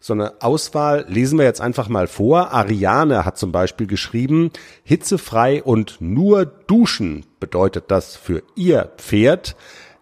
so 0.00 0.12
eine 0.12 0.40
Auswahl 0.42 1.04
lesen 1.08 1.38
wir 1.38 1.44
jetzt 1.44 1.60
einfach 1.60 1.88
mal 1.88 2.06
vor. 2.06 2.52
Ariane 2.52 3.24
hat 3.24 3.36
zum 3.36 3.50
Beispiel 3.50 3.86
geschrieben, 3.86 4.50
hitzefrei 4.84 5.62
und 5.62 6.00
nur 6.00 6.46
duschen 6.46 7.26
bedeutet 7.40 7.84
das 7.88 8.14
für 8.16 8.42
ihr 8.54 8.92
Pferd. 8.96 9.56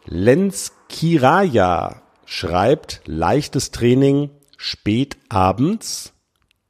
Lenz 0.05 0.73
Kiraya 0.89 2.03
schreibt, 2.27 3.01
leichtes 3.07 3.71
Training 3.71 4.31
spät 4.57 5.17
abends. 5.29 6.13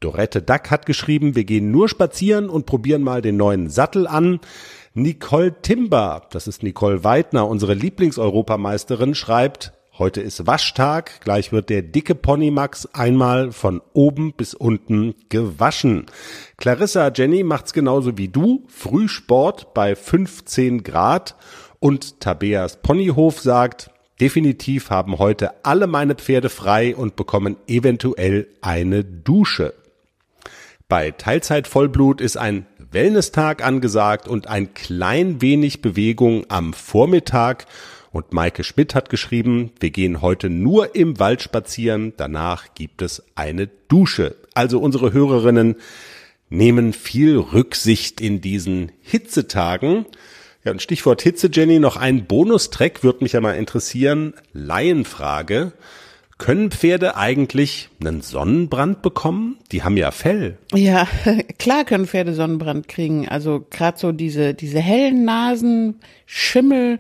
Dorette 0.01 0.43
Duck 0.43 0.71
hat 0.71 0.87
geschrieben, 0.87 1.35
wir 1.35 1.45
gehen 1.45 1.71
nur 1.71 1.89
spazieren 1.89 2.49
und 2.49 2.67
probieren 2.67 3.03
mal 3.03 3.23
den 3.23 3.37
neuen 3.37 3.69
Sattel 3.71 4.07
an. 4.07 4.41
Nicole 4.95 5.61
Timber, 5.63 6.27
das 6.31 6.47
ist 6.47 6.63
Nicole 6.63 7.03
Weidner, 7.03 7.49
unsere 7.49 7.75
Lieblingseuropameisterin, 7.75 9.15
schreibt, 9.15 9.73
Heute 9.99 10.21
ist 10.21 10.47
Waschtag, 10.47 11.23
gleich 11.23 11.53
wird 11.53 11.71
der 11.71 11.81
dicke 11.81 12.15
Ponymax 12.15 12.85
einmal 12.93 13.51
von 13.51 13.81
oben 13.95 14.35
bis 14.35 14.53
unten 14.53 15.15
gewaschen. 15.31 16.05
Clarissa 16.59 17.11
Jenny 17.15 17.43
macht's 17.43 17.73
genauso 17.73 18.19
wie 18.19 18.29
du, 18.29 18.65
Frühsport 18.69 19.73
bei 19.73 19.97
15 19.97 20.83
Grad 20.83 21.35
und 21.79 22.21
Tabeas 22.21 22.83
Ponyhof 22.83 23.41
sagt, 23.41 23.91
definitiv 24.21 24.91
haben 24.91 25.19
heute 25.19 25.65
alle 25.65 25.87
meine 25.87 26.15
Pferde 26.15 26.51
frei 26.51 26.95
und 26.95 27.17
bekommen 27.17 27.57
eventuell 27.67 28.49
eine 28.61 29.03
Dusche. 29.03 29.73
Bei 30.89 31.11
Teilzeit-Vollblut 31.11 32.21
ist 32.21 32.37
ein 32.37 32.67
Wellness-Tag 32.93 33.65
angesagt 33.65 34.29
und 34.29 34.47
ein 34.47 34.75
klein 34.75 35.41
wenig 35.41 35.81
Bewegung 35.81 36.45
am 36.49 36.75
Vormittag. 36.75 37.67
Und 38.17 38.33
Maike 38.33 38.65
Schmidt 38.65 38.95
hat 38.95 39.11
geschrieben, 39.11 39.73
wir 39.79 39.91
gehen 39.91 40.23
heute 40.23 40.49
nur 40.49 40.95
im 40.95 41.19
Wald 41.19 41.43
spazieren, 41.43 42.15
danach 42.17 42.73
gibt 42.75 43.03
es 43.03 43.23
eine 43.35 43.67
Dusche. 43.89 44.37
Also 44.55 44.79
unsere 44.79 45.13
Hörerinnen 45.13 45.77
nehmen 46.49 46.95
viel 46.95 47.37
Rücksicht 47.37 48.23
in 48.23 48.41
diesen 48.41 48.91
Hitzetagen. 49.03 50.07
Ja, 50.65 50.73
und 50.73 50.81
Stichwort 50.81 51.21
Hitze, 51.21 51.51
Jenny, 51.53 51.79
noch 51.79 51.99
ein 51.99 52.25
Bonustrack 52.25 53.05
würde 53.05 53.23
mich 53.23 53.35
ja 53.35 53.43
mal 53.43 53.53
interessieren. 53.53 54.33
Laienfrage. 54.55 55.73
Können 56.39 56.71
Pferde 56.71 57.19
eigentlich 57.19 57.91
einen 58.01 58.23
Sonnenbrand 58.23 59.03
bekommen? 59.03 59.59
Die 59.73 59.83
haben 59.83 59.99
ja 59.99 60.11
Fell. 60.11 60.57
Ja, 60.73 61.07
klar 61.59 61.85
können 61.85 62.07
Pferde 62.07 62.33
Sonnenbrand 62.33 62.89
kriegen. 62.89 63.29
Also 63.29 63.67
gerade 63.71 63.99
so 63.99 64.13
diese, 64.13 64.55
diese 64.55 64.81
hellen 64.81 65.27
Nasen, 65.27 66.01
Schimmel 66.25 66.99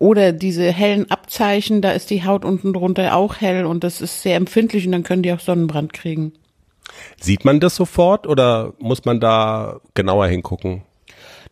oder 0.00 0.32
diese 0.32 0.72
hellen 0.72 1.10
Abzeichen, 1.10 1.82
da 1.82 1.92
ist 1.92 2.08
die 2.08 2.24
Haut 2.24 2.44
unten 2.44 2.72
drunter 2.72 3.14
auch 3.14 3.36
hell 3.36 3.66
und 3.66 3.84
das 3.84 4.00
ist 4.00 4.22
sehr 4.22 4.34
empfindlich 4.36 4.86
und 4.86 4.92
dann 4.92 5.02
können 5.02 5.22
die 5.22 5.32
auch 5.32 5.40
Sonnenbrand 5.40 5.92
kriegen. 5.92 6.32
Sieht 7.20 7.44
man 7.44 7.60
das 7.60 7.76
sofort 7.76 8.26
oder 8.26 8.72
muss 8.78 9.04
man 9.04 9.20
da 9.20 9.80
genauer 9.94 10.26
hingucken? 10.26 10.82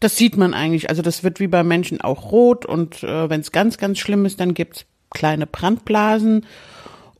Das 0.00 0.16
sieht 0.16 0.38
man 0.38 0.54
eigentlich. 0.54 0.88
Also 0.88 1.02
das 1.02 1.22
wird 1.22 1.40
wie 1.40 1.46
bei 1.46 1.62
Menschen 1.62 2.00
auch 2.00 2.32
rot 2.32 2.64
und 2.64 3.02
äh, 3.02 3.28
wenn 3.28 3.42
es 3.42 3.52
ganz, 3.52 3.76
ganz 3.76 3.98
schlimm 3.98 4.24
ist, 4.24 4.40
dann 4.40 4.54
gibt's 4.54 4.86
kleine 5.10 5.46
Brandblasen 5.46 6.46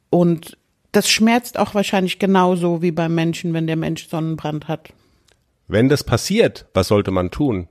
und 0.08 0.56
das 0.92 1.10
schmerzt 1.10 1.58
auch 1.58 1.74
wahrscheinlich 1.74 2.18
genauso 2.18 2.80
wie 2.80 2.90
beim 2.90 3.14
Menschen, 3.14 3.52
wenn 3.52 3.66
der 3.66 3.76
Mensch 3.76 4.08
Sonnenbrand 4.08 4.66
hat. 4.66 4.94
Wenn 5.66 5.90
das 5.90 6.04
passiert, 6.04 6.64
was 6.72 6.88
sollte 6.88 7.10
man 7.10 7.30
tun? 7.30 7.68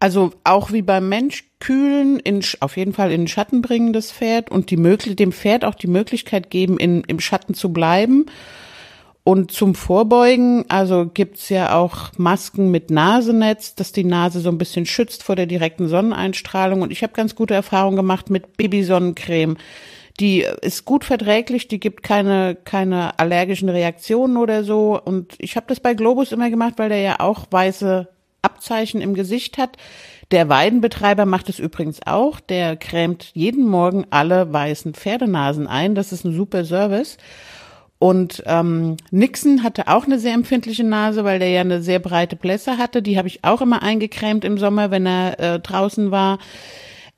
Also 0.00 0.32
auch 0.44 0.72
wie 0.72 0.82
beim 0.82 1.08
Mensch 1.08 1.44
kühlen, 1.60 2.18
in, 2.18 2.44
auf 2.60 2.76
jeden 2.76 2.92
Fall 2.92 3.10
in 3.10 3.22
den 3.22 3.28
Schatten 3.28 3.62
bringen 3.62 3.92
das 3.92 4.12
Pferd 4.12 4.50
und 4.50 4.70
die 4.70 4.76
dem 4.76 5.32
Pferd 5.32 5.64
auch 5.64 5.74
die 5.74 5.86
Möglichkeit 5.86 6.50
geben, 6.50 6.78
in, 6.78 7.02
im 7.04 7.20
Schatten 7.20 7.54
zu 7.54 7.72
bleiben. 7.72 8.26
Und 9.26 9.52
zum 9.52 9.74
Vorbeugen, 9.74 10.66
also 10.68 11.06
gibt's 11.06 11.48
ja 11.48 11.74
auch 11.74 12.12
Masken 12.18 12.70
mit 12.70 12.90
Nasenetz, 12.90 13.74
dass 13.74 13.90
die 13.90 14.04
Nase 14.04 14.40
so 14.40 14.50
ein 14.50 14.58
bisschen 14.58 14.84
schützt 14.84 15.22
vor 15.22 15.34
der 15.34 15.46
direkten 15.46 15.88
Sonneneinstrahlung. 15.88 16.82
Und 16.82 16.92
ich 16.92 17.02
habe 17.02 17.14
ganz 17.14 17.34
gute 17.34 17.54
Erfahrungen 17.54 17.96
gemacht 17.96 18.28
mit 18.28 18.58
Babysonnencreme. 18.58 19.56
Die 20.20 20.46
ist 20.60 20.84
gut 20.84 21.04
verträglich, 21.04 21.68
die 21.68 21.80
gibt 21.80 22.02
keine, 22.02 22.54
keine 22.54 23.18
allergischen 23.18 23.70
Reaktionen 23.70 24.36
oder 24.36 24.62
so. 24.62 25.00
Und 25.02 25.34
ich 25.38 25.56
habe 25.56 25.66
das 25.68 25.80
bei 25.80 25.94
Globus 25.94 26.30
immer 26.30 26.50
gemacht, 26.50 26.74
weil 26.76 26.90
der 26.90 27.00
ja 27.00 27.20
auch 27.20 27.46
weiße 27.50 28.08
Abzeichen 28.44 29.00
im 29.00 29.14
Gesicht 29.14 29.58
hat. 29.58 29.76
Der 30.30 30.48
Weidenbetreiber 30.48 31.26
macht 31.26 31.48
es 31.48 31.58
übrigens 31.58 32.00
auch. 32.06 32.40
Der 32.40 32.76
cremt 32.76 33.30
jeden 33.34 33.66
Morgen 33.66 34.06
alle 34.10 34.52
weißen 34.52 34.94
Pferdenasen 34.94 35.66
ein. 35.66 35.94
Das 35.94 36.12
ist 36.12 36.24
ein 36.24 36.34
super 36.34 36.64
Service. 36.64 37.18
Und 37.98 38.42
ähm, 38.46 38.96
Nixon 39.10 39.62
hatte 39.62 39.88
auch 39.88 40.04
eine 40.04 40.18
sehr 40.18 40.34
empfindliche 40.34 40.84
Nase, 40.84 41.24
weil 41.24 41.38
der 41.38 41.50
ja 41.50 41.60
eine 41.62 41.82
sehr 41.82 42.00
breite 42.00 42.36
Blässe 42.36 42.76
hatte. 42.76 43.00
Die 43.00 43.16
habe 43.16 43.28
ich 43.28 43.44
auch 43.44 43.62
immer 43.62 43.82
eingecremt 43.82 44.44
im 44.44 44.58
Sommer, 44.58 44.90
wenn 44.90 45.06
er 45.06 45.40
äh, 45.40 45.60
draußen 45.60 46.10
war. 46.10 46.38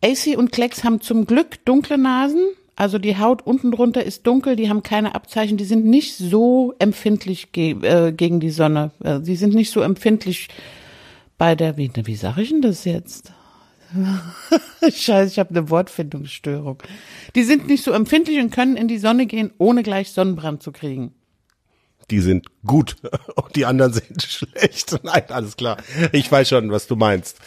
AC 0.05 0.37
und 0.37 0.53
Klecks 0.53 0.85
haben 0.85 1.01
zum 1.01 1.27
Glück 1.27 1.65
dunkle 1.65 1.99
Nasen. 1.99 2.43
Also 2.77 2.99
die 2.99 3.19
Haut 3.19 3.45
unten 3.47 3.73
drunter 3.73 4.05
ist 4.05 4.27
dunkel, 4.27 4.55
die 4.55 4.69
haben 4.69 4.83
keine 4.83 5.15
Abzeichen, 5.15 5.57
die 5.57 5.65
sind 5.65 5.87
nicht 5.87 6.15
so 6.15 6.75
empfindlich 6.79 7.51
ge 7.51 7.75
äh, 7.81 8.13
gegen 8.13 8.39
die 8.39 8.51
Sonne. 8.51 8.91
Äh, 9.03 9.21
die 9.21 9.37
sind 9.37 9.55
nicht 9.55 9.71
so 9.71 9.81
empfindlich 9.81 10.49
bei 11.39 11.55
der, 11.55 11.77
wie, 11.77 11.91
wie 11.95 12.17
sage 12.17 12.43
ich 12.43 12.51
denn 12.51 12.63
das 12.63 12.85
jetzt? 12.85 13.33
Scheiße, 14.83 15.33
ich 15.33 15.39
habe 15.39 15.51
eine 15.51 15.71
Wortfindungsstörung. 15.71 16.83
Die 17.35 17.45
sind 17.45 17.67
nicht 17.69 17.85
so 17.85 17.93
empfindlich 17.93 18.41
und 18.41 18.51
können 18.51 18.77
in 18.77 18.89
die 18.89 18.99
Sonne 18.99 19.27
gehen, 19.27 19.53
ohne 19.59 19.83
gleich 19.83 20.11
Sonnenbrand 20.11 20.63
zu 20.63 20.73
kriegen 20.73 21.15
die 22.11 22.21
sind 22.21 22.47
gut 22.65 22.97
und 23.35 23.57
die 23.57 23.65
anderen 23.65 23.93
sind 23.93 24.23
schlecht. 24.27 24.99
Nein, 25.03 25.25
alles 25.29 25.57
klar. 25.57 25.79
Ich 26.13 26.31
weiß 26.31 26.49
schon, 26.49 26.71
was 26.71 26.87
du 26.87 26.97
meinst. 26.97 27.39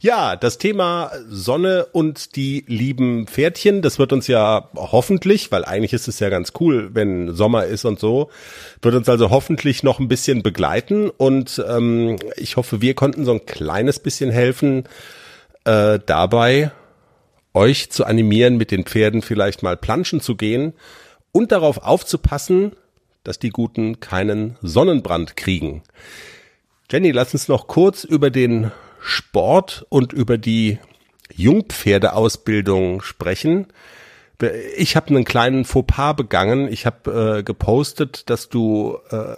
Ja, 0.00 0.36
das 0.36 0.58
Thema 0.58 1.12
Sonne 1.28 1.86
und 1.92 2.36
die 2.36 2.64
lieben 2.66 3.26
Pferdchen, 3.26 3.82
das 3.82 3.98
wird 3.98 4.12
uns 4.12 4.26
ja 4.26 4.70
hoffentlich, 4.74 5.52
weil 5.52 5.64
eigentlich 5.64 5.92
ist 5.92 6.08
es 6.08 6.20
ja 6.20 6.28
ganz 6.28 6.52
cool, 6.60 6.90
wenn 6.92 7.34
Sommer 7.34 7.66
ist 7.66 7.84
und 7.84 7.98
so, 7.98 8.30
wird 8.82 8.94
uns 8.94 9.08
also 9.08 9.30
hoffentlich 9.30 9.82
noch 9.82 9.98
ein 9.98 10.08
bisschen 10.08 10.42
begleiten 10.42 11.10
und 11.10 11.62
ähm, 11.68 12.16
ich 12.36 12.56
hoffe, 12.56 12.80
wir 12.80 12.94
konnten 12.94 13.24
so 13.24 13.32
ein 13.32 13.44
kleines 13.46 13.98
bisschen 13.98 14.30
helfen, 14.30 14.84
äh, 15.64 15.98
dabei 16.04 16.70
euch 17.54 17.90
zu 17.90 18.04
animieren, 18.04 18.56
mit 18.56 18.70
den 18.70 18.84
Pferden 18.84 19.22
vielleicht 19.22 19.62
mal 19.62 19.76
planschen 19.76 20.20
zu 20.20 20.36
gehen 20.36 20.74
und 21.32 21.52
darauf 21.52 21.78
aufzupassen, 21.78 22.72
dass 23.26 23.38
die 23.38 23.50
Guten 23.50 24.00
keinen 24.00 24.56
Sonnenbrand 24.62 25.36
kriegen. 25.36 25.82
Jenny, 26.90 27.10
lass 27.10 27.34
uns 27.34 27.48
noch 27.48 27.66
kurz 27.66 28.04
über 28.04 28.30
den 28.30 28.70
Sport 29.00 29.84
und 29.88 30.12
über 30.12 30.38
die 30.38 30.78
Jungpferdeausbildung 31.34 33.02
sprechen. 33.02 33.66
Ich 34.76 34.96
habe 34.96 35.08
einen 35.08 35.24
kleinen 35.24 35.64
Fauxpas 35.64 36.14
begangen. 36.14 36.70
Ich 36.70 36.86
habe 36.86 37.38
äh, 37.38 37.42
gepostet, 37.42 38.30
dass 38.30 38.48
du 38.48 38.98
äh, 39.10 39.34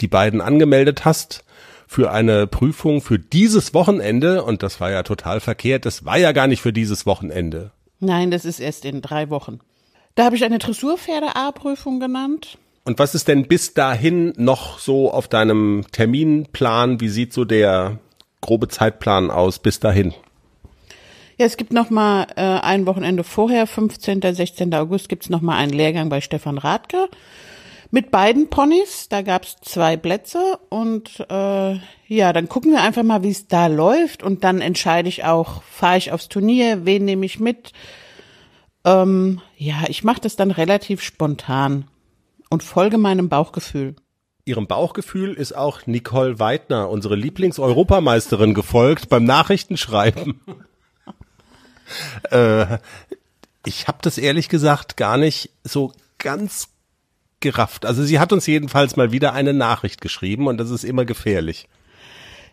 die 0.00 0.08
beiden 0.08 0.40
angemeldet 0.40 1.04
hast 1.04 1.44
für 1.86 2.10
eine 2.12 2.46
Prüfung 2.46 3.00
für 3.00 3.18
dieses 3.18 3.74
Wochenende 3.74 4.44
und 4.44 4.62
das 4.62 4.80
war 4.80 4.90
ja 4.90 5.02
total 5.02 5.40
verkehrt. 5.40 5.86
Das 5.86 6.04
war 6.04 6.18
ja 6.18 6.32
gar 6.32 6.46
nicht 6.46 6.62
für 6.62 6.72
dieses 6.72 7.04
Wochenende. 7.04 7.72
Nein, 7.98 8.30
das 8.30 8.44
ist 8.44 8.60
erst 8.60 8.84
in 8.84 9.02
drei 9.02 9.28
Wochen. 9.28 9.60
Da 10.14 10.24
habe 10.24 10.36
ich 10.36 10.44
eine 10.44 10.58
Dressurpferde-A-Prüfung 10.58 12.00
genannt. 12.00 12.58
Und 12.84 12.98
was 12.98 13.14
ist 13.14 13.28
denn 13.28 13.46
bis 13.46 13.74
dahin 13.74 14.32
noch 14.36 14.78
so 14.78 15.12
auf 15.12 15.28
deinem 15.28 15.84
Terminplan? 15.92 17.00
Wie 17.00 17.08
sieht 17.08 17.32
so 17.32 17.44
der 17.44 17.98
grobe 18.40 18.68
Zeitplan 18.68 19.30
aus 19.30 19.58
bis 19.58 19.80
dahin? 19.80 20.14
Ja, 21.36 21.46
es 21.46 21.56
gibt 21.56 21.72
noch 21.72 21.90
mal 21.90 22.26
äh, 22.36 22.42
ein 22.42 22.86
Wochenende 22.86 23.24
vorher, 23.24 23.66
15. 23.66 24.20
16. 24.22 24.74
August, 24.74 25.08
gibt's 25.08 25.30
noch 25.30 25.40
mal 25.40 25.56
einen 25.56 25.72
Lehrgang 25.72 26.08
bei 26.08 26.20
Stefan 26.20 26.58
Radke 26.58 27.08
mit 27.90 28.10
beiden 28.10 28.48
Ponys. 28.48 29.08
Da 29.08 29.22
gab's 29.22 29.56
zwei 29.62 29.96
Plätze 29.96 30.58
und 30.68 31.20
äh, 31.30 31.78
ja, 32.06 32.32
dann 32.32 32.48
gucken 32.48 32.72
wir 32.72 32.82
einfach 32.82 33.02
mal, 33.02 33.22
wie 33.22 33.30
es 33.30 33.48
da 33.48 33.66
läuft 33.66 34.22
und 34.22 34.44
dann 34.44 34.60
entscheide 34.60 35.08
ich 35.08 35.24
auch, 35.24 35.62
fahre 35.62 35.98
ich 35.98 36.12
aufs 36.12 36.28
Turnier, 36.28 36.84
wen 36.84 37.04
nehme 37.04 37.26
ich 37.26 37.40
mit. 37.40 37.72
Ähm, 38.84 39.40
ja, 39.56 39.84
ich 39.88 40.04
mache 40.04 40.20
das 40.20 40.36
dann 40.36 40.50
relativ 40.50 41.02
spontan 41.02 41.84
und 42.50 42.62
folge 42.62 42.98
meinem 42.98 43.28
Bauchgefühl. 43.28 43.96
Ihrem 44.44 44.66
Bauchgefühl 44.66 45.34
ist 45.34 45.56
auch 45.56 45.86
Nicole 45.86 46.38
Weidner, 46.38 46.90
unsere 46.90 47.14
Lieblingseuropameisterin, 47.14 48.52
gefolgt 48.52 49.08
beim 49.08 49.24
Nachrichtenschreiben. 49.24 50.40
äh, 52.30 52.78
ich 53.64 53.88
habe 53.88 53.98
das 54.02 54.18
ehrlich 54.18 54.48
gesagt 54.48 54.96
gar 54.96 55.16
nicht 55.16 55.50
so 55.62 55.92
ganz 56.18 56.68
gerafft. 57.40 57.86
Also 57.86 58.02
sie 58.02 58.18
hat 58.18 58.32
uns 58.32 58.46
jedenfalls 58.46 58.96
mal 58.96 59.12
wieder 59.12 59.32
eine 59.32 59.54
Nachricht 59.54 60.00
geschrieben 60.00 60.46
und 60.46 60.58
das 60.58 60.70
ist 60.70 60.84
immer 60.84 61.04
gefährlich. 61.04 61.68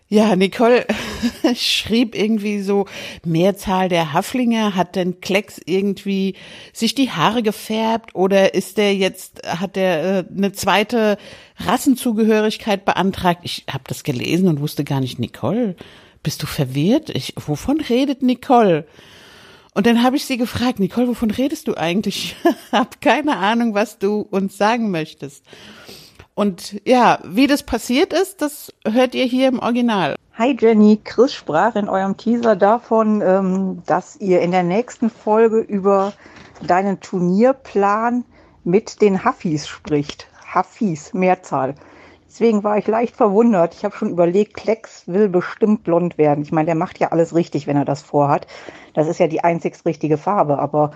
Ja, 0.10 0.38
Nicole 0.38 0.86
schrieb 1.56 2.16
irgendwie 2.16 2.62
so, 2.62 2.86
Mehrzahl 3.26 3.90
der 3.90 4.14
Haflinge, 4.14 4.74
hat 4.74 4.96
denn 4.96 5.20
Klecks 5.20 5.60
irgendwie 5.66 6.36
sich 6.72 6.96
die 6.96 7.12
Haare 7.12 7.44
gefärbt 7.44 8.16
oder 8.16 8.54
ist 8.54 8.78
der 8.78 8.96
jetzt, 8.96 9.46
hat 9.46 9.76
der 9.76 10.04
äh, 10.04 10.24
eine 10.36 10.54
zweite 10.54 11.18
Rassenzugehörigkeit 11.58 12.86
beantragt? 12.86 13.42
Ich 13.44 13.66
habe 13.70 13.84
das 13.88 14.04
gelesen 14.04 14.48
und 14.48 14.62
wusste 14.62 14.86
gar 14.86 15.02
nicht, 15.02 15.20
Nicole, 15.20 15.76
bist 16.24 16.42
du 16.42 16.48
verwirrt? 16.48 17.10
Ich, 17.10 17.34
wovon 17.36 17.82
redet 17.82 18.22
Nicole? 18.22 18.88
Und 19.74 19.86
dann 19.86 20.04
habe 20.04 20.16
ich 20.16 20.26
sie 20.26 20.38
gefragt, 20.38 20.80
Nicole, 20.80 21.10
wovon 21.10 21.32
redest 21.32 21.68
du 21.68 21.76
eigentlich? 21.76 22.36
Ich 22.46 22.72
habe 22.72 22.90
keine 23.02 23.38
Ahnung, 23.38 23.74
was 23.74 23.98
du 23.98 24.22
uns 24.22 24.58
sagen 24.58 24.92
möchtest. 24.92 25.44
Und 26.38 26.80
ja, 26.86 27.18
wie 27.24 27.48
das 27.48 27.64
passiert 27.64 28.14
ist, 28.14 28.44
das 28.44 28.72
hört 28.88 29.16
ihr 29.16 29.26
hier 29.26 29.48
im 29.48 29.58
Original. 29.58 30.14
Hi 30.36 30.56
Jenny, 30.56 31.02
Chris 31.04 31.34
sprach 31.34 31.76
in 31.76 31.90
eurem 31.90 32.16
Teaser 32.16 32.56
davon, 32.56 33.24
ähm, 33.26 33.82
dass 33.88 34.18
ihr 34.18 34.42
in 34.42 34.52
der 34.52 34.62
nächsten 34.62 35.10
Folge 35.10 35.58
über 35.58 36.14
deinen 36.62 37.00
Turnierplan 37.00 38.24
mit 38.64 39.02
den 39.02 39.26
Huffis 39.26 39.68
spricht. 39.68 40.28
Huffis, 40.54 41.12
Mehrzahl. 41.16 41.74
Deswegen 42.28 42.64
war 42.64 42.78
ich 42.78 42.86
leicht 42.86 43.16
verwundert. 43.16 43.74
Ich 43.74 43.84
habe 43.84 43.96
schon 43.96 44.12
überlegt, 44.12 44.54
Klecks 44.54 45.08
will 45.08 45.30
bestimmt 45.30 45.84
blond 45.86 46.20
werden. 46.20 46.44
Ich 46.44 46.52
meine, 46.52 46.68
der 46.68 46.76
macht 46.76 47.00
ja 47.00 47.08
alles 47.08 47.34
richtig, 47.34 47.66
wenn 47.66 47.78
er 47.78 47.86
das 47.86 48.04
vorhat. 48.04 48.46
Das 48.94 49.08
ist 49.08 49.20
ja 49.20 49.26
die 49.26 49.44
einzig 49.44 49.84
richtige 49.88 50.20
Farbe. 50.20 50.60
Aber 50.60 50.92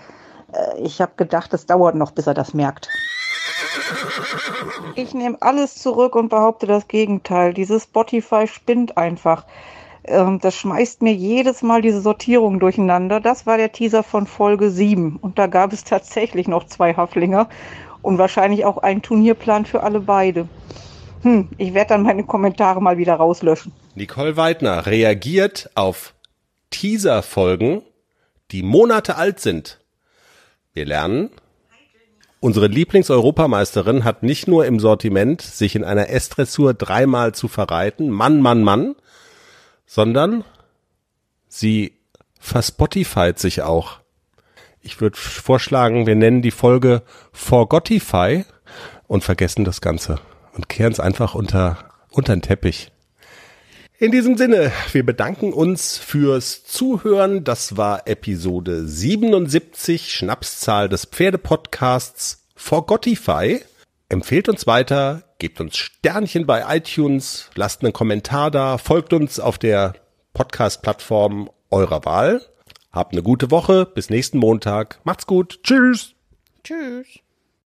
äh, 0.54 0.82
ich 0.84 1.02
habe 1.02 1.14
gedacht, 1.18 1.52
es 1.56 1.66
dauert 1.66 1.96
noch, 1.96 2.12
bis 2.12 2.28
er 2.28 2.36
das 2.36 2.54
merkt. 2.54 2.90
Ich 4.96 5.14
nehme 5.14 5.38
alles 5.42 5.76
zurück 5.76 6.16
und 6.16 6.30
behaupte 6.30 6.68
das 6.68 6.88
Gegenteil. 6.88 7.54
Dieses 7.54 7.84
Spotify 7.84 8.48
spinnt 8.48 8.98
einfach. 8.98 9.46
Ähm, 10.04 10.40
das 10.40 10.56
schmeißt 10.56 11.02
mir 11.02 11.14
jedes 11.14 11.62
Mal 11.62 11.82
diese 11.82 12.02
Sortierung 12.02 12.60
durcheinander. 12.60 13.20
Das 13.20 13.46
war 13.46 13.58
der 13.58 13.72
Teaser 13.72 14.04
von 14.04 14.28
Folge 14.28 14.70
7. 14.70 15.18
Und 15.18 15.38
da 15.40 15.48
gab 15.48 15.74
es 15.74 15.84
tatsächlich 15.86 16.48
noch 16.48 16.66
zwei 16.66 16.94
Haflinger 16.94 17.50
und 18.02 18.18
wahrscheinlich 18.18 18.66
auch 18.66 18.78
einen 18.80 19.02
Turnierplan 19.02 19.66
für 19.66 19.84
alle 19.84 20.00
beide. 20.00 20.48
Hm, 21.22 21.50
ich 21.58 21.74
werde 21.74 21.90
dann 21.90 22.04
meine 22.04 22.24
Kommentare 22.24 22.82
mal 22.82 22.98
wieder 22.98 23.16
rauslöschen. 23.16 23.72
Nicole 23.94 24.38
Weidner 24.38 24.86
reagiert 24.88 25.70
auf 25.76 26.16
Teaser-Folgen, 26.72 27.84
die 28.52 28.64
Monate 28.64 29.18
alt 29.18 29.40
sind. 29.40 29.80
Wir 30.74 30.86
lernen, 30.86 31.30
unsere 32.42 32.68
Lieblingseuropameisterin 32.68 34.04
hat 34.04 34.24
nicht 34.24 34.50
nur 34.50 34.66
im 34.66 34.80
Sortiment, 34.80 35.42
sich 35.42 35.76
in 35.76 35.86
einer 35.86 36.10
S-Dressur 36.10 36.74
dreimal 36.74 37.34
zu 37.34 37.48
verreiten, 37.48 38.10
Mann, 38.10 38.42
Mann, 38.42 38.64
Mann, 38.64 38.96
sondern 39.86 40.44
sie 41.48 41.94
verspotified 42.40 43.40
sich 43.40 43.62
auch. 43.62 44.00
Ich 44.82 45.00
würde 45.00 45.18
vorschlagen, 45.18 46.08
wir 46.08 46.16
nennen 46.16 46.42
die 46.42 46.52
Folge 46.52 47.04
Forgotify 47.32 48.44
und 49.08 49.24
vergessen 49.24 49.64
das 49.64 49.80
Ganze 49.80 50.20
und 50.54 50.68
kehren 50.68 50.92
es 50.92 51.00
einfach 51.00 51.36
unter, 51.36 51.92
unter 52.10 52.36
den 52.36 52.42
Teppich. 52.42 52.92
In 54.02 54.12
diesem 54.12 54.36
Sinne, 54.36 54.72
wir 54.94 55.06
bedanken 55.06 55.54
uns 55.54 56.00
fürs 56.00 56.64
Zuhören. 56.64 57.44
Das 57.44 57.78
war 57.78 58.08
Episode 58.08 58.88
77, 58.88 60.12
Schnapszahl 60.12 60.90
des 60.90 61.06
Pferdepodcasts 61.06 62.48
Forgotify. 62.56 63.62
Empfehlt 64.10 64.50
uns 64.50 64.66
weiter, 64.66 65.22
gebt 65.38 65.62
uns 65.62 65.78
Sternchen 65.78 66.48
bei 66.48 66.78
iTunes, 66.78 67.52
lasst 67.54 67.84
einen 67.84 67.94
Kommentar 67.94 68.50
da, 68.50 68.80
folgt 68.80 69.14
uns 69.14 69.40
auf 69.40 69.60
der 69.60 69.94
Podcast-Plattform 70.34 71.52
eurer 71.70 72.04
Wahl. 72.04 72.42
Habt 72.92 73.14
eine 73.14 73.22
gute 73.22 73.52
Woche, 73.52 73.86
bis 73.86 74.10
nächsten 74.10 74.40
Montag. 74.40 75.00
Macht's 75.04 75.28
gut. 75.28 75.60
Tschüss. 75.62 76.16
Tschüss. 76.64 77.20